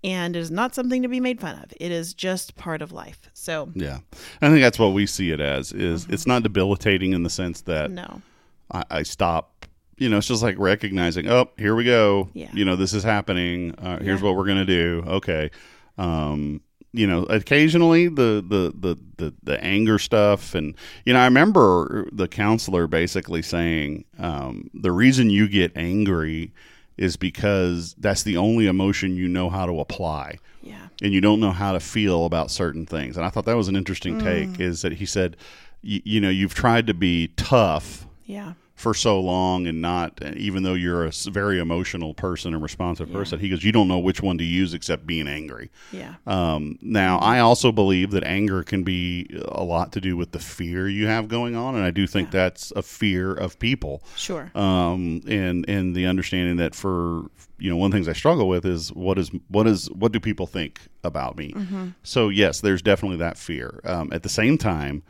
[0.04, 2.92] and it is not something to be made fun of it is just part of
[2.92, 3.98] life so Yeah,
[4.40, 5.72] I think that's what we see it as.
[5.72, 8.22] Is it's not debilitating in the sense that no
[8.70, 9.66] I, I stop.
[9.96, 12.28] You know, it's just like recognizing, oh, here we go.
[12.32, 12.50] Yeah.
[12.52, 13.74] You know, this is happening.
[13.78, 14.26] Uh, here's Yeah.
[14.26, 15.02] what we're gonna do.
[15.06, 15.50] Okay.
[15.96, 16.60] Um,
[16.92, 22.06] you know, occasionally the, the the the the anger stuff, and you know, I remember
[22.12, 26.52] the counselor basically saying, um, the reason you get angry
[26.98, 30.38] is because that's the only emotion you know how to apply.
[30.62, 30.88] Yeah.
[31.00, 33.16] And you don't know how to feel about certain things.
[33.16, 34.60] And I thought that was an interesting take mm.
[34.60, 35.36] is that he said,
[35.82, 40.62] y- you know, you've tried to be tough yeah for so long and not, even
[40.62, 44.22] though you're a very emotional person and responsive person, he goes, you don't know which
[44.22, 45.68] one to use except being angry.
[45.92, 50.30] yeah Um, now, I also believe that anger can be a lot to do with
[50.30, 51.74] the fear you have going on.
[51.74, 56.56] And I do think that's a fear of people sure um, and and the understanding
[56.58, 57.24] that for
[57.58, 60.12] you know one of the things I struggle with is what is what is what
[60.12, 61.52] do people think about me?
[62.04, 63.80] So yes, there's definitely that fear.
[63.84, 65.02] Um, at the same time,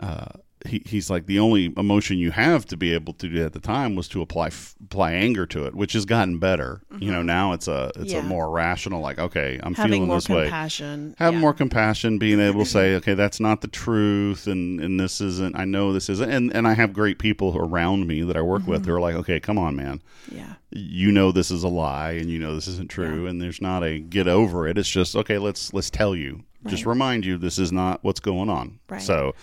[0.00, 0.26] uh,
[0.66, 3.60] he, he's like the only emotion you have to be able to do at the
[3.60, 6.80] time was to apply f- apply anger to it, which has gotten better.
[6.98, 7.26] You know mm-hmm.
[7.26, 8.20] now it's a it's Yeah.
[8.20, 10.44] a more rational like okay I'm having feeling this way.
[10.44, 11.14] compassion.
[11.18, 11.40] Have yeah.
[11.40, 15.56] more compassion being able to say okay that's not the truth and and this isn't
[15.56, 18.66] i know this isn't and and i have great people around me that i work
[18.66, 18.90] with mm-hmm.
[18.90, 20.00] who are like okay come on man.
[20.30, 20.54] Yeah.
[20.70, 23.84] You know this is a lie and you know this isn't true and there's not
[23.84, 24.78] a get over it.
[24.78, 26.44] It's just okay let's let's tell you.
[26.66, 28.78] Just remind you this is not what's going on.
[28.88, 29.02] Right.
[29.02, 29.34] so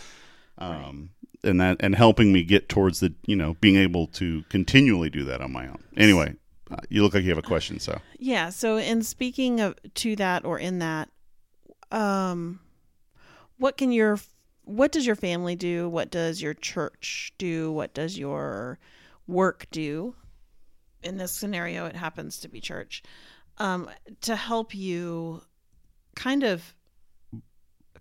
[0.61, 1.09] um
[1.43, 5.23] and that and helping me get towards the you know being able to continually do
[5.23, 6.33] that on my own anyway
[6.71, 8.49] uh, you look like you have a question so Yeah.
[8.49, 11.09] So, in speaking of to that or in that,
[11.91, 12.59] um,
[13.57, 14.19] what can your
[14.63, 15.89] what does your family do?
[15.89, 17.71] What does your church do?
[17.71, 18.79] What does your
[19.27, 20.15] work do?
[21.03, 23.01] In this scenario, it happens to be church
[23.57, 23.89] um,
[24.21, 25.41] to help you
[26.15, 26.75] kind of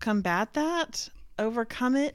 [0.00, 2.14] combat that, overcome it.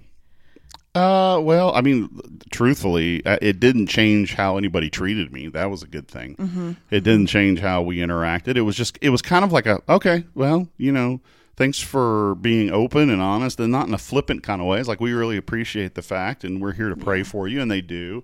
[0.96, 5.50] Uh, well, I mean, truthfully, uh, it didn't change how anybody treated me.
[5.50, 6.38] That was a good thing.
[6.38, 6.72] Mm-hmm.
[6.90, 8.56] It didn't change how we interacted.
[8.56, 11.20] It was just, it was kind of like a, okay, well, you know,
[11.58, 14.80] thanks for being open and honest and not in a flippant kind of way.
[14.80, 17.62] It's like, we really appreciate the fact and we're here to pray for you.
[17.62, 18.24] And they do.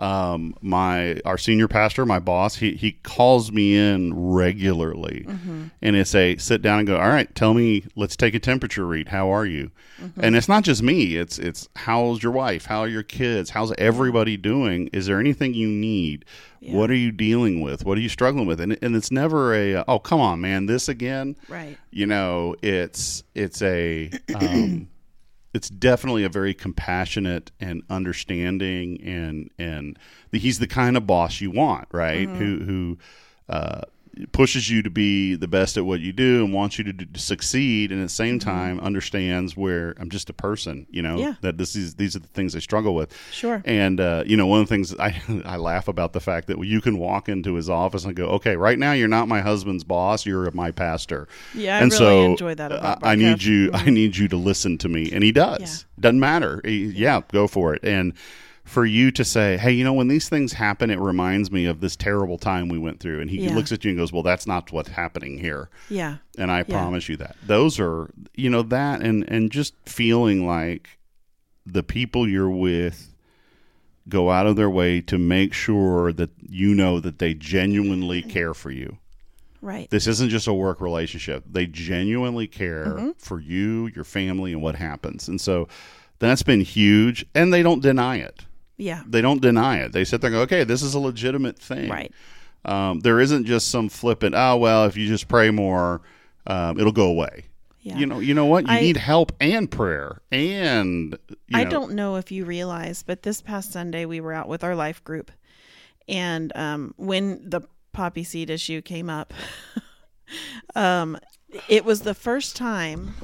[0.00, 5.26] Um, my, our senior pastor, my boss, he, he calls me in regularly
[5.82, 8.86] and it's a sit down and go, all right, tell me, let's take a temperature
[8.86, 9.08] read.
[9.08, 9.70] How are you?
[10.16, 11.16] And it's not just me.
[11.16, 12.66] It's, it's how's your wife?
[12.66, 13.50] How are your kids?
[13.50, 14.88] How's everybody doing?
[14.92, 16.24] Is there anything you need?
[16.60, 17.84] What are you dealing with?
[17.84, 18.60] What are you struggling with?
[18.60, 21.76] And, and it's never a, oh, come on, man, this again Right.
[21.90, 24.88] you know it's it's a um,
[25.58, 29.98] it's definitely a very compassionate and understanding and and
[30.30, 32.28] the, he's the kind of boss you want, right?
[32.28, 32.36] Mm-hmm.
[32.36, 32.98] Who who
[33.48, 33.80] uh,
[34.32, 37.04] pushes you to be the best at what you do and wants you to, do,
[37.04, 41.08] to succeed, and at the same time understands where I'm just a person, you know,
[41.08, 41.18] Mm-hmm.
[41.20, 41.34] Yeah.
[41.40, 43.14] that this is these are the things I struggle with.
[43.32, 43.62] Sure.
[43.64, 46.62] And uh, you know, one of the things I I laugh about the fact that
[46.64, 49.84] you can walk into his office and go, "Okay, right now you're not my husband's
[49.84, 53.70] boss; you're my pastor." Yeah, I and really so enjoy that I, I need you.
[53.72, 55.60] I need you to listen to me, and he does.
[55.60, 56.00] Yeah.
[56.00, 56.60] Doesn't matter.
[56.64, 57.82] He- yeah, go for it.
[57.84, 58.12] And
[58.68, 61.80] for you to say, "Hey, you know, when these things happen, it reminds me of
[61.80, 63.54] this terrible time we went through," and he Yeah.
[63.54, 66.16] looks at you and goes, "Well, that's not what's happening here." Yeah.
[66.36, 70.88] and I promise you that those are you know that and and just feeling like
[71.66, 73.12] the people you're with
[74.08, 78.54] go out of their way to make sure that you know that they genuinely care
[78.54, 78.96] for you.
[79.60, 79.90] Right.
[79.90, 81.44] This isn't just a work relationship.
[81.50, 83.10] They genuinely care Mm-hmm.
[83.18, 85.26] for you, your family and what happens.
[85.28, 85.68] And so
[86.20, 88.44] that's been huge and they don't deny it.
[88.78, 89.02] Yeah.
[89.06, 89.92] They don't deny it.
[89.92, 92.12] They sit there and go, "Okay, this is a legitimate thing." Right.
[92.64, 96.00] Um, there isn't just some flippant, "Oh, well, if you just pray more,
[96.46, 97.44] um, it'll go away."
[97.80, 97.96] Yeah.
[97.96, 98.66] You know, you know what?
[98.66, 101.16] You I- need help and prayer, and
[101.48, 104.48] you I know, don't know if you realize, but this past Sunday we were out
[104.48, 105.30] with our life group,
[106.08, 107.62] and um, when the
[107.92, 109.32] poppy seed issue came up,
[110.74, 111.18] um,
[111.68, 113.14] it was the first time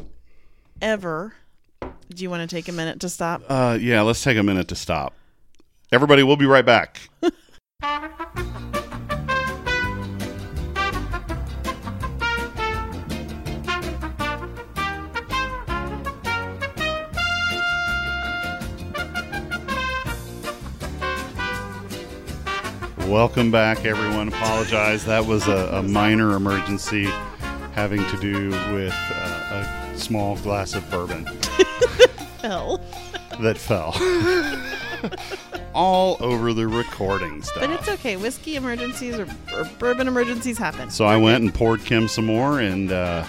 [0.81, 1.35] ever.
[1.81, 3.43] Do you want to take a minute to stop?
[3.49, 5.14] Uh, yeah, let's take a minute to stop.
[5.94, 7.09] Everybody, we'll be right back.
[23.07, 24.26] Welcome back, everyone.
[24.26, 25.04] Apologize.
[25.04, 27.04] That was a, a minor emergency
[27.70, 31.24] having to do with uh, a small glass of bourbon
[32.40, 32.78] Phil.
[33.40, 33.92] that fell
[35.75, 37.61] all over the recording stuff.
[37.61, 38.17] But it's okay.
[38.17, 40.91] Whiskey emergencies or, or bourbon emergencies happen.
[40.91, 43.25] So I went and poured Kim some more, and uh,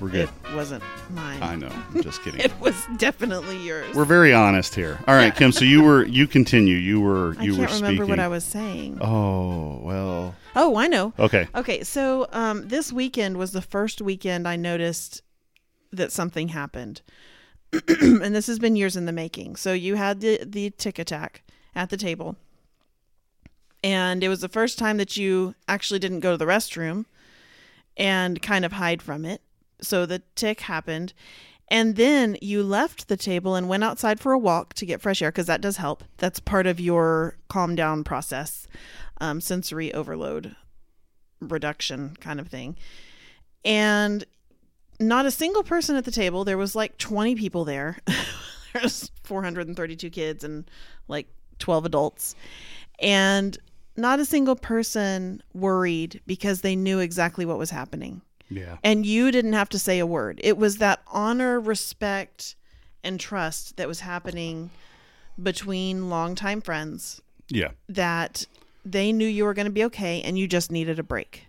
[0.00, 0.28] we're good.
[0.50, 1.42] It wasn't mine.
[1.42, 1.70] I know.
[1.94, 2.40] I'm just kidding.
[2.40, 3.94] It was definitely yours.
[3.94, 4.98] We're very honest here.
[5.06, 5.52] All right, Kim.
[5.52, 6.76] So you were you continue.
[6.76, 8.98] You were I you can't were remember what I was saying.
[9.00, 10.34] Oh well.
[10.56, 11.12] Oh, I know.
[11.18, 11.48] Okay.
[11.54, 15.22] Okay, so um, this weekend was the first weekend I noticed
[15.90, 17.02] that something happened,
[18.00, 19.56] and this has been years in the making.
[19.56, 21.42] So you had the the tic attack
[21.74, 22.36] at the table,
[23.82, 27.06] and it was the first time that you actually didn't go to the restroom
[27.96, 29.40] and kind of hide from it.
[29.80, 31.12] So the tic happened,
[31.68, 35.22] and then you left the table and went outside for a walk to get fresh
[35.22, 36.04] air because that does help.
[36.18, 38.66] That's part of your calm down process,
[39.20, 40.56] um, sensory overload
[41.40, 42.76] reduction kind of thing.
[43.64, 44.24] And
[45.00, 46.44] not a single person at the table.
[46.44, 47.98] There was like 20 people there.
[48.72, 50.68] There's 432 kids and
[51.08, 51.28] like
[51.58, 52.34] 12 adults.
[53.00, 53.56] And
[53.96, 58.22] not a single person worried because they knew exactly what was happening.
[58.48, 58.76] Yeah.
[58.82, 60.40] And you didn't have to say a word.
[60.42, 62.56] It was that honor, respect,
[63.02, 64.70] and trust that was happening
[65.42, 67.70] between longtime friends Yeah.
[67.88, 68.46] that
[68.84, 71.46] they knew you were going to be okay and you just needed a break.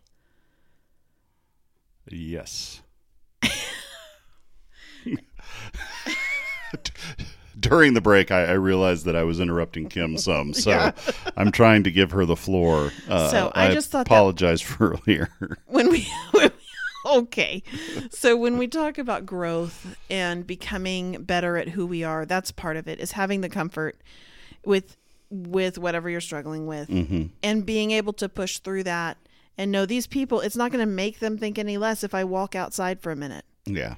[2.09, 2.81] Yes.
[7.59, 10.91] During the break, I, I realized that I was interrupting Kim some, so Yeah.
[11.37, 12.91] I'm trying to give her the floor.
[13.09, 15.29] Uh, So I just thought that- apologize for earlier.
[15.67, 16.51] When we, when
[17.05, 17.63] we okay.
[18.11, 22.75] So when we talk about growth and becoming better at who we are, that's part
[22.77, 23.95] of it is having the comfort
[24.65, 24.97] with
[25.31, 29.17] with whatever you're struggling with hmm and being able to push through that
[29.57, 32.23] and know these people it's not going to make them think any less if I
[32.23, 33.43] walk outside for a minute.
[33.65, 33.95] Yeah.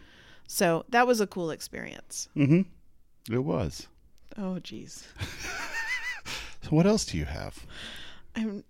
[0.48, 2.30] So that was a cool experience.
[2.34, 2.62] hmm
[3.30, 3.88] It was.
[4.38, 5.08] Oh geez.
[6.64, 7.66] So what else do you have?
[8.36, 8.64] I'm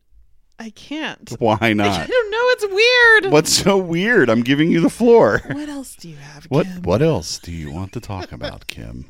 [0.60, 1.32] I can't.
[1.40, 1.88] Why not?
[2.02, 2.38] I don't know.
[2.42, 3.34] It's weird.
[3.34, 4.30] What's so weird?
[4.30, 5.42] I'm giving you the floor.
[5.52, 6.46] What else do you have?
[6.46, 6.82] What Kim?
[6.84, 9.06] What else do you want to talk about, Kim?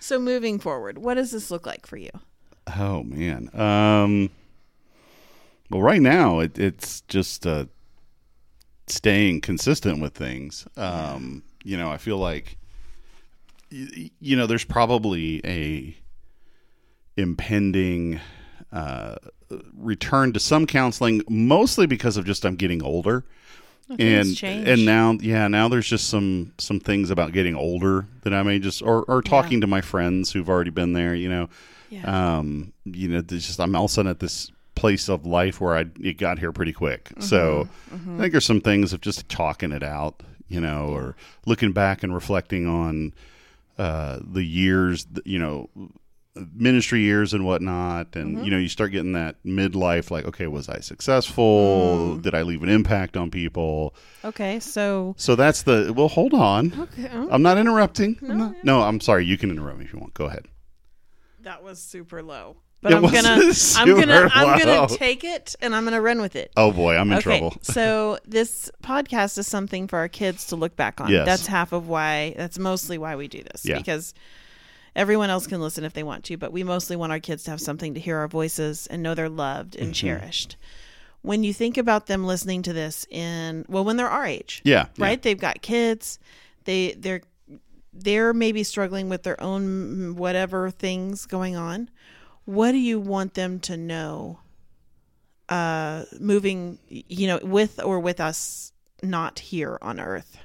[0.00, 2.10] So moving forward, what does this look like for you?
[2.74, 3.50] Oh man.
[3.52, 4.30] Um.
[5.68, 7.66] Well, right now it, it's just uh,
[8.90, 10.66] staying consistent with things.
[10.76, 11.42] Um.
[11.64, 12.56] You know, I feel like
[13.70, 15.94] you know there's probably a
[17.16, 18.20] impending
[18.72, 19.16] uh,
[19.76, 23.24] return to some counseling, mostly because of just I'm getting older.
[23.98, 24.68] and change.
[24.68, 28.58] and now yeah now there's just some some things about getting older that I may
[28.58, 31.48] just or or talking to my friends who've already been there you know
[31.88, 32.36] Yeah.
[32.38, 35.60] um you know there's just I'm all of a sudden at this place of life
[35.60, 38.16] where I it got here pretty quick so Mm-hmm.
[38.16, 41.14] I think there's some things of just talking it out you know, or
[41.44, 43.12] looking back and reflecting on
[43.76, 45.68] uh, the years, you know,
[46.54, 48.16] ministry years and whatnot.
[48.16, 48.44] And, Mm-hmm.
[48.44, 52.16] you know, you start getting that midlife like, okay, was I successful?
[52.16, 52.22] Mm.
[52.22, 53.94] Did I leave an impact on people?
[54.24, 56.72] Okay, so So that's the, well, hold on.
[56.80, 58.18] okay, I'm not interrupting.
[58.26, 59.26] I'm not- no, I'm sorry.
[59.26, 60.14] You can interrupt me if you want.
[60.14, 60.46] Go ahead.
[61.42, 62.56] that was super low.
[62.80, 66.36] But It I'm gonna I'm gonna I'm gonna take it and I'm gonna run with
[66.36, 66.52] it.
[66.56, 67.56] Oh, boy, I'm in okay, trouble.
[67.62, 71.10] so this podcast is something for our kids to look back on.
[71.10, 71.26] Yes.
[71.26, 72.34] That's half of why.
[72.36, 73.64] That's mostly why we do this.
[73.64, 73.78] Yeah.
[73.78, 74.14] Because
[74.94, 77.50] everyone else can listen if they want to, but we mostly want our kids to
[77.50, 79.84] have something to hear our voices and know they're loved Mm-hmm.
[79.84, 80.56] and cherished.
[81.22, 84.86] When you think about them listening to this in well, when they're our age, Yeah.
[84.96, 85.04] yeah.
[85.04, 85.20] right?
[85.20, 86.20] They've got kids.
[86.64, 87.22] They they're
[87.92, 91.90] they're maybe struggling with their own whatever things going on.
[92.48, 94.38] What do you want them to know?
[95.50, 98.72] Uh, moving, you know, with or with us,
[99.02, 100.38] not here on Earth.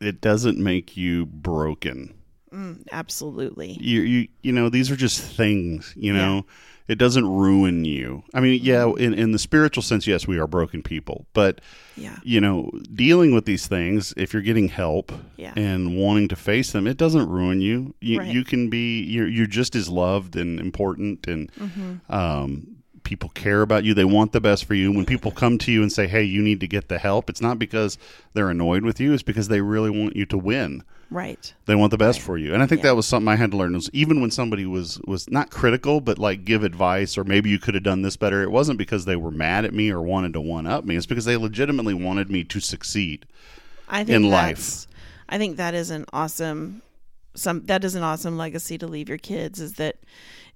[0.00, 2.14] It doesn't make you broken.
[2.52, 3.78] Mm, absolutely.
[3.80, 6.46] you you you know these are just things you know
[6.86, 9.02] it doesn't ruin you i mean yeah Mm-hmm.
[9.02, 11.60] in in the spiritual sense yes we are broken people but
[11.96, 12.18] Yeah.
[12.22, 15.52] you know dealing with these things if you're getting help Yeah.
[15.56, 18.28] and wanting to face them it doesn't ruin you you, Right.
[18.34, 22.12] you can be you're, you're just as loved and important and Mm-hmm.
[22.14, 22.73] um
[23.04, 23.94] people care about you.
[23.94, 24.90] They want the best for you.
[24.90, 27.40] When people come to you and say hey you need to get the help it's
[27.40, 27.98] not because
[28.32, 29.12] they're annoyed with you.
[29.12, 30.82] It's because they really want you to win.
[31.10, 31.52] Right.
[31.66, 32.54] they want the best for you.
[32.54, 32.90] And i think Yeah.
[32.90, 33.74] that was something i had to learn.
[33.74, 37.58] Was even when somebody was was not critical but like give advice or maybe you
[37.58, 40.32] could have done this better it wasn't because they were mad at me or wanted
[40.32, 40.96] to one up me.
[40.96, 43.26] It's because they legitimately wanted me to succeed
[43.88, 44.88] I think In that's-
[45.28, 46.82] I think that is an awesome
[47.34, 49.96] some that is an awesome legacy to leave your kids is that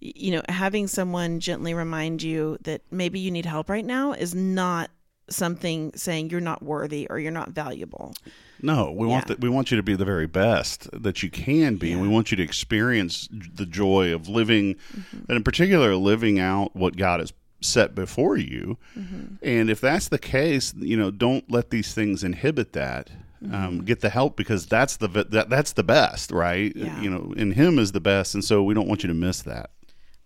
[0.01, 4.35] you know having someone gently remind you that maybe you need help right now is
[4.35, 4.91] not
[5.31, 8.15] something saying you're not worthy or you're not valuable.
[8.63, 9.35] no we want Yeah.
[9.35, 12.09] that we want you to be the very best that you can be and we
[12.09, 15.19] want you to experience the joy of living Mm-hmm.
[15.29, 19.35] and in particular living out what god has set before you Mm-hmm.
[19.43, 23.11] and if that's the case you know don't let these things inhibit that
[23.45, 23.55] Mm-hmm.
[23.55, 27.01] um, get the help because that's the that, that's the best right Yeah.
[27.03, 29.43] you know in him is the best and so we don't want you to miss
[29.43, 29.71] that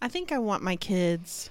[0.02, 1.48] I think I want my kids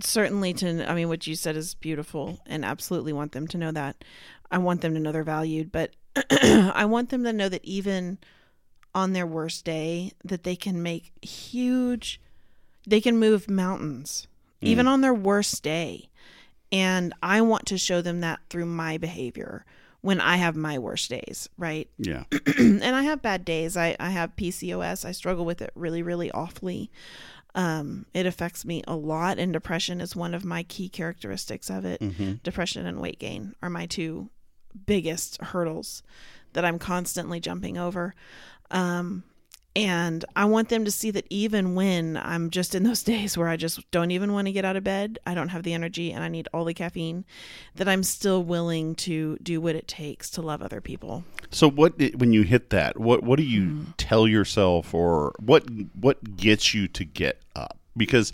[0.00, 3.72] certainly to I mean what you said is beautiful and absolutely want them to know
[3.72, 4.04] that.
[4.48, 5.90] I want them to know they're valued, but
[6.30, 8.18] I want them to know that even
[8.94, 12.20] on their worst day that they can make huge
[12.86, 14.28] they can move mountains
[14.62, 14.68] mm.
[14.68, 16.08] even on their worst day.
[16.70, 19.64] And I want to show them that through my behavior
[20.02, 21.88] when I have my worst days, right?
[21.98, 22.24] yeah
[22.58, 23.76] and I have bad days.
[23.76, 25.04] I, I have PCOS.
[25.04, 26.90] I struggle with it really, really awfully.
[27.54, 31.84] Um, it affects me a lot, and depression is one of my key characteristics of
[31.84, 32.00] it.
[32.42, 34.30] Depression and weight gain are my two
[34.86, 36.02] biggest hurdles
[36.54, 38.14] that I'm constantly jumping over.
[38.70, 39.24] Um,
[39.74, 43.48] and I want them to see that even when I'm just in those days where
[43.48, 46.12] I just don't even want to get out of bed, I don't have the energy
[46.12, 47.24] and I need all the caffeine,
[47.76, 51.24] that I'm still willing to do what it takes to love other people.
[51.50, 53.90] so what when you hit that what what do you Mm-hmm.
[53.96, 55.64] tell yourself or what
[56.00, 58.32] what gets you to get up because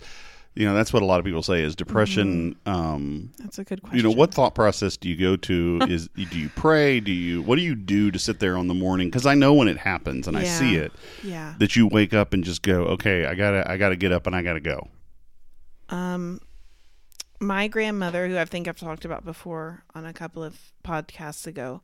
[0.55, 3.81] you know that's what a lot of people say is depression um That's a good
[3.81, 3.97] question.
[3.97, 7.41] you know what thought process do you go to is do you pray do you
[7.41, 9.77] what do you do to sit there on the morning because i know when it
[9.77, 10.91] happens and i see it
[11.23, 11.55] Yeah.
[11.59, 14.35] that you wake up and just go okay i gotta i gotta get up and
[14.35, 14.87] i gotta go
[15.89, 16.39] Um,
[17.39, 21.81] my grandmother, who I think I've talked about before on a couple of podcasts ago,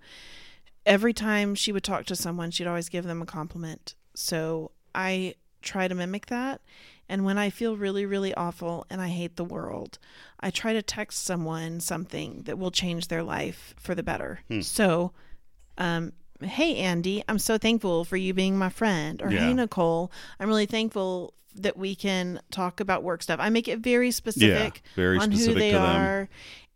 [0.86, 3.96] every time she would talk to someone, she'd always give them a compliment.
[4.16, 5.36] So I
[5.66, 6.62] try to mimic that.
[7.10, 10.00] And when I feel really, really awful and I hate the world,
[10.40, 14.40] I try to text someone something that will change their life for the better.
[14.62, 15.12] So,
[15.78, 19.22] um, hey, Andy, I'm so thankful for you being my friend.
[19.22, 19.42] Or Yeah.
[19.42, 23.40] hey, Nicole, I'm really thankful that we can talk about work stuff.
[23.40, 25.96] I make it very specific yeah, very on specific who they to them.
[26.02, 26.30] are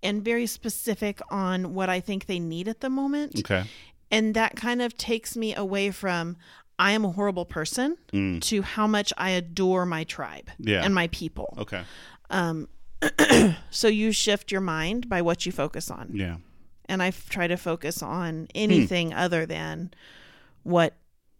[0.03, 3.39] and very specific on what I think they need at the moment.
[3.39, 3.65] okay
[4.11, 6.37] And that kind of takes me away from
[6.79, 7.97] I am a horrible person
[8.41, 10.69] to how much I adore my tribe Mm.
[10.69, 10.83] Yeah.
[10.85, 11.53] and my people.
[11.59, 11.83] okay
[13.69, 16.11] So you shift your mind by what you focus on.
[16.13, 16.37] yeah
[16.87, 18.45] And I try to focus on Hmm.
[18.55, 19.91] anything other than
[20.63, 20.95] what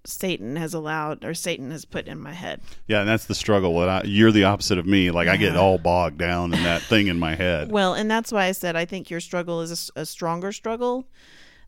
[0.06, 2.62] Satan has allowed or Satan has put in my head.
[2.88, 5.58] yeah and that's the struggle and I, you're the opposite of me like i get
[5.58, 8.76] all bogged down in that thing in my head Well, and that's why I said
[8.78, 11.06] I think your struggle is a stronger struggle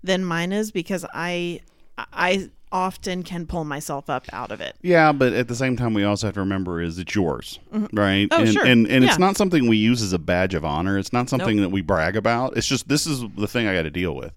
[0.03, 1.59] than mine is because I
[1.97, 4.75] I often can pull myself up out of it.
[4.81, 7.59] Yeah, but at the same time, we also have to remember is it's yours,
[7.91, 8.27] right?
[8.31, 8.65] Oh, and, sure.
[8.65, 9.25] And and it's Yeah.
[9.25, 10.97] not something we use as a badge of honor.
[10.97, 12.55] It's not something that we brag about.
[12.57, 14.33] It's just this is the thing I got to deal with.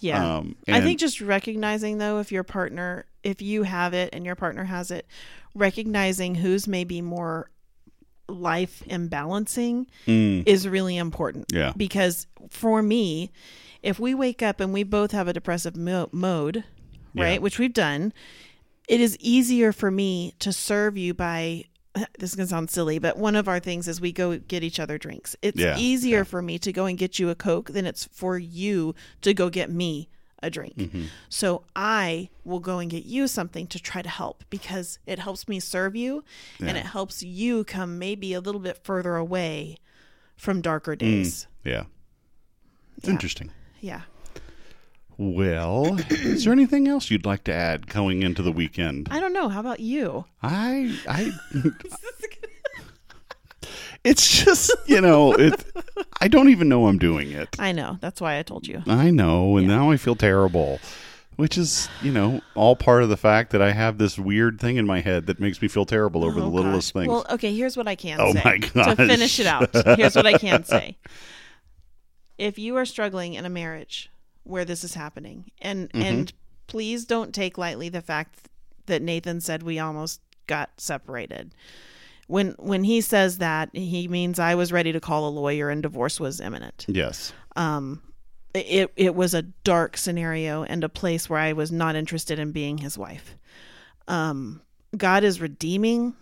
[0.00, 0.36] Yeah.
[0.38, 4.34] Um, I think just recognizing though if your partner if you have it and your
[4.34, 5.06] partner has it,
[5.54, 7.50] recognizing who's maybe more
[8.28, 11.46] life imbalancing Mm, is really important.
[11.52, 11.72] Yeah.
[11.76, 13.30] Because for me,
[13.82, 16.64] if we wake up and we both have a depressive mo- mode,
[17.14, 17.38] right, Yeah.
[17.38, 18.12] which we've done,
[18.88, 21.64] it is easier for me to serve you by
[22.18, 24.62] this is going to sound silly, but one of our things is we go get
[24.62, 25.36] each other drinks.
[25.42, 28.38] It's Yeah, easier for me to go and get you a Coke than it's for
[28.38, 30.08] you to go get me
[30.42, 30.74] a drink.
[30.76, 31.02] Mm-hmm.
[31.28, 35.46] So I will go and get you something to try to help because it helps
[35.48, 36.24] me serve you
[36.60, 39.76] and it helps you come maybe a little bit further away
[40.36, 40.62] from Mm.
[40.62, 41.46] darker days.
[41.62, 41.84] yeah,
[42.96, 43.12] it's Yeah.
[43.12, 43.50] interesting.
[43.80, 44.00] Yeah.
[45.18, 49.08] Well, is there anything else you'd like to add going into the weekend?
[49.10, 49.48] I don't know.
[49.48, 50.24] How about you?
[50.42, 51.30] I I
[54.04, 55.64] It's just, you know, it
[56.20, 57.54] I don't even know I'm doing it.
[57.60, 57.98] I know.
[58.00, 58.82] That's why I told you.
[58.86, 60.80] I know, and now I feel terrible.
[61.36, 64.76] Which is, you know, all part of the fact that I have this weird thing
[64.76, 67.00] in my head that makes me feel terrible over Oh, the littlest gosh.
[67.02, 67.10] things.
[67.10, 68.42] Well, okay, here's what I can Oh, say.
[68.44, 68.96] my To gosh.
[68.96, 70.98] finish it out, here's what I can say.
[72.38, 74.10] If you are struggling in a marriage
[74.44, 76.02] where this is happening, and Mm-hmm.
[76.02, 76.32] and
[76.66, 78.48] please don't take lightly the fact
[78.86, 81.54] that Nathan said we almost got separated.
[82.28, 85.82] When when he says that, he means I was ready to call a lawyer and
[85.82, 86.86] divorce was imminent.
[86.88, 87.32] yes.
[87.56, 88.02] Um
[88.54, 92.52] it it was a dark scenario and a place where I was not interested in
[92.52, 93.36] being his wife.
[94.08, 94.60] Um,
[94.96, 96.14] God is redeeming.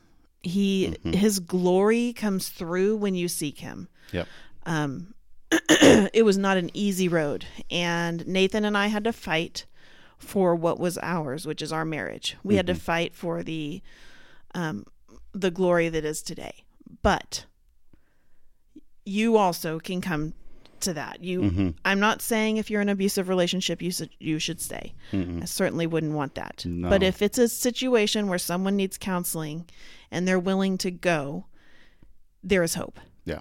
[0.42, 3.88] He His glory comes through when you seek Him.
[4.12, 4.26] Yep.
[4.66, 5.14] Um,
[5.70, 9.66] it was not an easy road, and Nathan and I had to fight
[10.18, 12.36] for what was ours, which is our marriage.
[12.44, 13.82] We had to fight for the
[14.54, 14.84] um,
[15.32, 16.64] the glory that is today.
[17.02, 17.46] But
[19.04, 20.34] you also can come
[20.80, 21.22] to that.
[21.22, 21.74] You, Mhm.
[21.84, 24.94] I'm not saying if you're in an abusive relationship, you should you should stay.
[25.12, 25.42] Mm-mm.
[25.42, 26.64] I certainly wouldn't want that.
[26.66, 26.88] No.
[26.88, 29.68] But if it's a situation where someone needs counseling
[30.10, 31.46] and they're willing to go,
[32.42, 32.98] there is hope.
[33.24, 33.40] Yeah.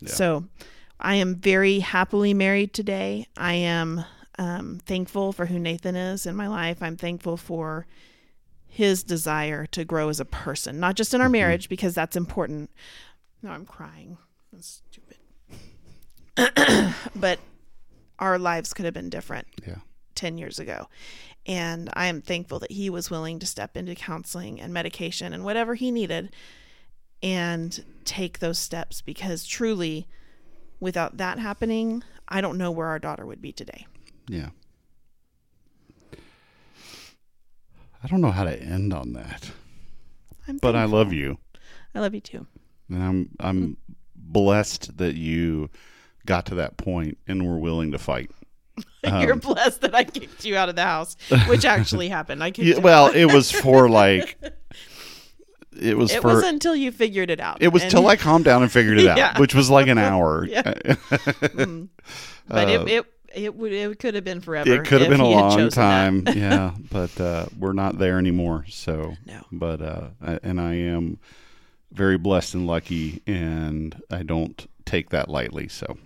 [0.00, 0.08] Yeah.
[0.10, 0.44] So
[0.98, 3.26] I am very happily married today.
[3.36, 4.04] I am
[4.38, 6.82] um, thankful for who Nathan is in my life.
[6.82, 7.86] I'm thankful for
[8.66, 11.24] his desire to grow as a person, not just in Mm-hmm.
[11.24, 12.70] our marriage, because that's important.
[13.42, 14.18] No, I'm crying.
[14.52, 15.16] That's stupid.
[17.16, 17.38] but
[18.18, 19.46] our lives could have been different.
[19.66, 19.76] Yeah.
[20.14, 20.86] 10 years ago.
[21.44, 25.44] And I am thankful that he was willing to step into counseling and medication and
[25.44, 26.34] whatever he needed
[27.22, 30.08] and take those steps because truly,
[30.80, 33.86] without that happening, I don't know where our daughter would be today.
[34.28, 34.48] Yeah.
[38.02, 39.50] I don't know how to end on that.
[40.46, 41.38] I'm But I love you.
[41.94, 42.46] I love you too.
[42.88, 43.76] And I'm I'm
[44.14, 45.70] blessed that you
[46.24, 48.30] got to that point and were willing to fight.
[49.04, 51.16] You're Um, blessed that I kicked you out of the house,
[51.48, 52.42] which actually happened.
[52.44, 54.38] I kicked Yeah, well, it was for like
[55.80, 57.58] it was It for wasn't until you figured it out.
[57.60, 59.38] it was till I calmed down and figured it out, Yeah.
[59.38, 60.44] which was like an hour.
[60.50, 60.62] Yeah.
[60.72, 61.88] Mm.
[62.48, 64.72] But Uh, it it it would it could have been forever.
[64.72, 66.72] It could have been a long time, yeah.
[66.90, 68.64] But uh, we're not there anymore.
[68.68, 69.42] So, No.
[69.52, 71.18] but uh, I- and I am
[71.92, 75.68] very blessed and lucky, and I don't take that lightly.
[75.68, 75.98] So.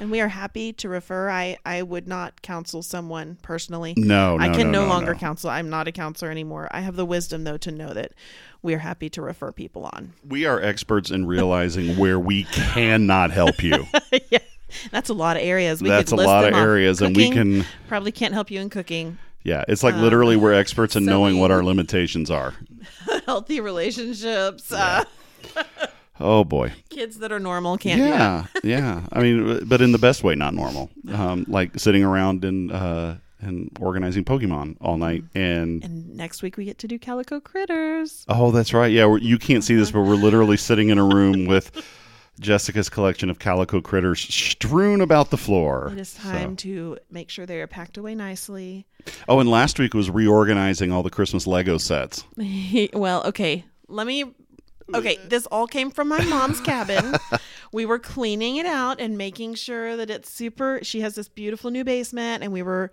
[0.00, 1.28] And we are happy to refer.
[1.28, 3.94] I, I would not counsel someone personally.
[3.96, 5.50] no, no I can no, no, no, longer counsel.
[5.50, 6.68] I'm not a counselor anymore.
[6.70, 8.12] I have the wisdom, though, to know that
[8.62, 10.12] we are happy to refer people on.
[10.26, 13.86] We are experts in realizing where we cannot help you.
[14.30, 14.38] yeah.
[14.90, 15.82] That's a lot of areas.
[15.82, 15.96] We can do.
[15.96, 17.64] That's a lot of areas, and we can.
[17.88, 19.18] probably can't help you in cooking.
[19.42, 22.54] Yeah, it's like Uh, literally we're experts in knowing what our limitations are.
[23.26, 24.70] Healthy relationships.
[24.70, 25.04] Uh,
[26.20, 26.72] Oh boy.
[26.90, 29.02] kids that are normal can't do yeah, yeah.
[29.12, 30.90] I mean, but in the best way, not normal.
[31.12, 35.22] Um, like sitting around and uh, and organizing Pokemon all night.
[35.34, 38.24] And And next week we get to do Calico Critters.
[38.28, 38.90] oh, that's right.
[38.92, 41.70] Yeah, you can't see this, but we're literally sitting in a room with
[42.40, 45.90] Jessica's collection of calico critters strewn about the floor.
[45.92, 48.86] It is So- time to make sure they are packed away nicely.
[49.28, 52.24] Oh, and last week was reorganizing all the Christmas Lego sets.
[52.92, 53.64] well, okay.
[53.88, 54.34] Let me.
[54.94, 57.14] Okay, this all came from my mom's cabin.
[57.72, 60.80] We were cleaning it out and making sure that it's super.
[60.82, 62.90] She has this beautiful new basement, and we were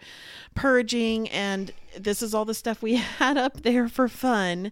[0.53, 4.71] purging, and this is all the stuff we had up there for fun.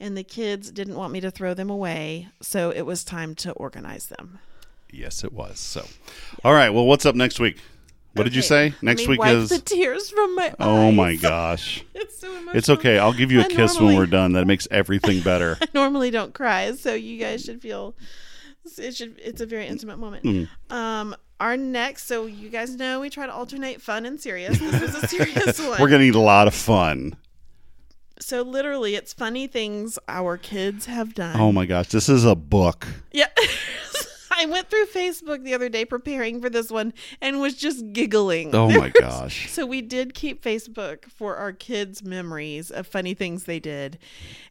[0.00, 3.52] And the kids didn't want me to throw them away, so it was time to
[3.52, 4.38] organize them.
[4.92, 5.58] Yes, it was.
[5.58, 5.86] So,
[6.44, 6.70] all right.
[6.70, 7.58] Well, what's up next week?
[8.18, 8.74] What did you say?
[8.82, 9.48] Next week wipe is.
[9.48, 10.94] the tears from my Oh eyes.
[11.02, 11.84] my gosh.
[11.94, 12.56] It's so emotional.
[12.56, 12.98] It's okay.
[12.98, 14.32] I'll give you a I kiss normally- when we're done.
[14.32, 15.56] That makes everything better.
[15.62, 17.94] I normally don't cry, so you guys should feel
[18.76, 20.24] it should it's a very intimate moment.
[20.24, 20.48] Mm.
[20.70, 24.58] Um our next so you guys know we try to alternate fun and serious.
[24.58, 25.80] This was a serious one.
[25.80, 27.16] We're gonna need a lot of fun.
[28.20, 31.40] so literally it's funny things our kids have done.
[31.40, 32.86] Oh my gosh, this is a book.
[33.12, 33.28] Yeah.
[34.38, 38.54] I went through Facebook the other day preparing for this one and was just giggling.
[38.54, 39.50] Oh my gosh.
[39.50, 43.98] So we did keep Facebook for our kids' memories of funny things they did.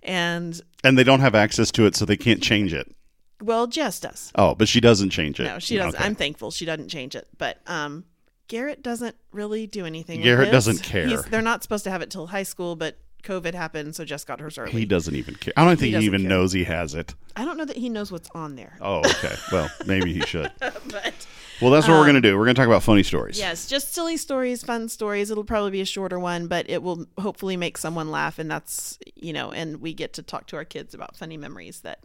[0.04, 2.94] And And they don't have access to it, so they can't change it.
[3.42, 4.32] well, Jess does.
[4.36, 5.46] Oh, but she doesn't change it.
[5.46, 5.96] No, she doesn't.
[5.96, 6.04] Okay.
[6.04, 7.28] I'm thankful she doesn't change it.
[7.38, 8.04] But um
[8.50, 10.22] Garrett doesn't really do anything.
[10.22, 11.08] Garrett doesn't care.
[11.08, 12.98] He's, they're not supposed to have it till high school, but
[13.28, 14.72] COVID happened, so Jess got hers early.
[14.72, 15.54] He doesn't even care.
[15.58, 16.30] I don't think he, doesn't even care.
[16.30, 17.14] knows he has it.
[17.36, 18.78] I don't know that he knows what's on there.
[18.82, 19.36] Oh, okay.
[19.52, 20.52] Well, maybe he should.
[20.60, 21.28] but
[21.62, 22.38] Well, that's what we're um, going to do.
[22.38, 23.38] We're going to talk about funny stories.
[23.38, 25.30] Yes, just silly stories, fun stories.
[25.30, 28.40] It'll probably be a shorter one, but it will hopefully make someone laugh.
[28.40, 31.82] And that's, you know, and we get to talk to our kids about funny memories
[31.82, 32.04] that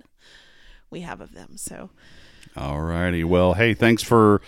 [0.91, 1.57] we have of them.
[1.57, 1.91] So,
[2.57, 3.25] All righty.
[3.25, 4.41] Well, hey, thanks for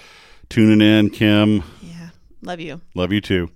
[0.48, 1.62] tuning in, Kim.
[1.82, 2.08] yeah,
[2.42, 2.80] love you.
[2.94, 3.50] Love you too.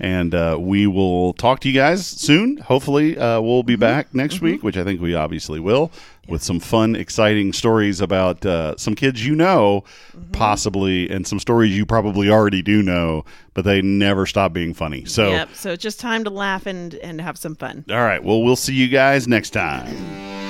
[0.00, 2.56] And uh, we will talk to you guys soon.
[2.56, 5.92] Hopefully, uh, we'll be back next week, which I think we obviously will,
[6.26, 9.84] with some fun, exciting stories about uh, some kids you know,
[10.32, 13.24] possibly, and some stories you probably already do know,
[13.54, 15.04] but they never stop being funny.
[15.04, 15.54] So, Yep.
[15.54, 17.84] So it's just time to laugh and, and have some fun.
[17.88, 18.24] all right.
[18.24, 20.41] Well, we'll see you guys next time.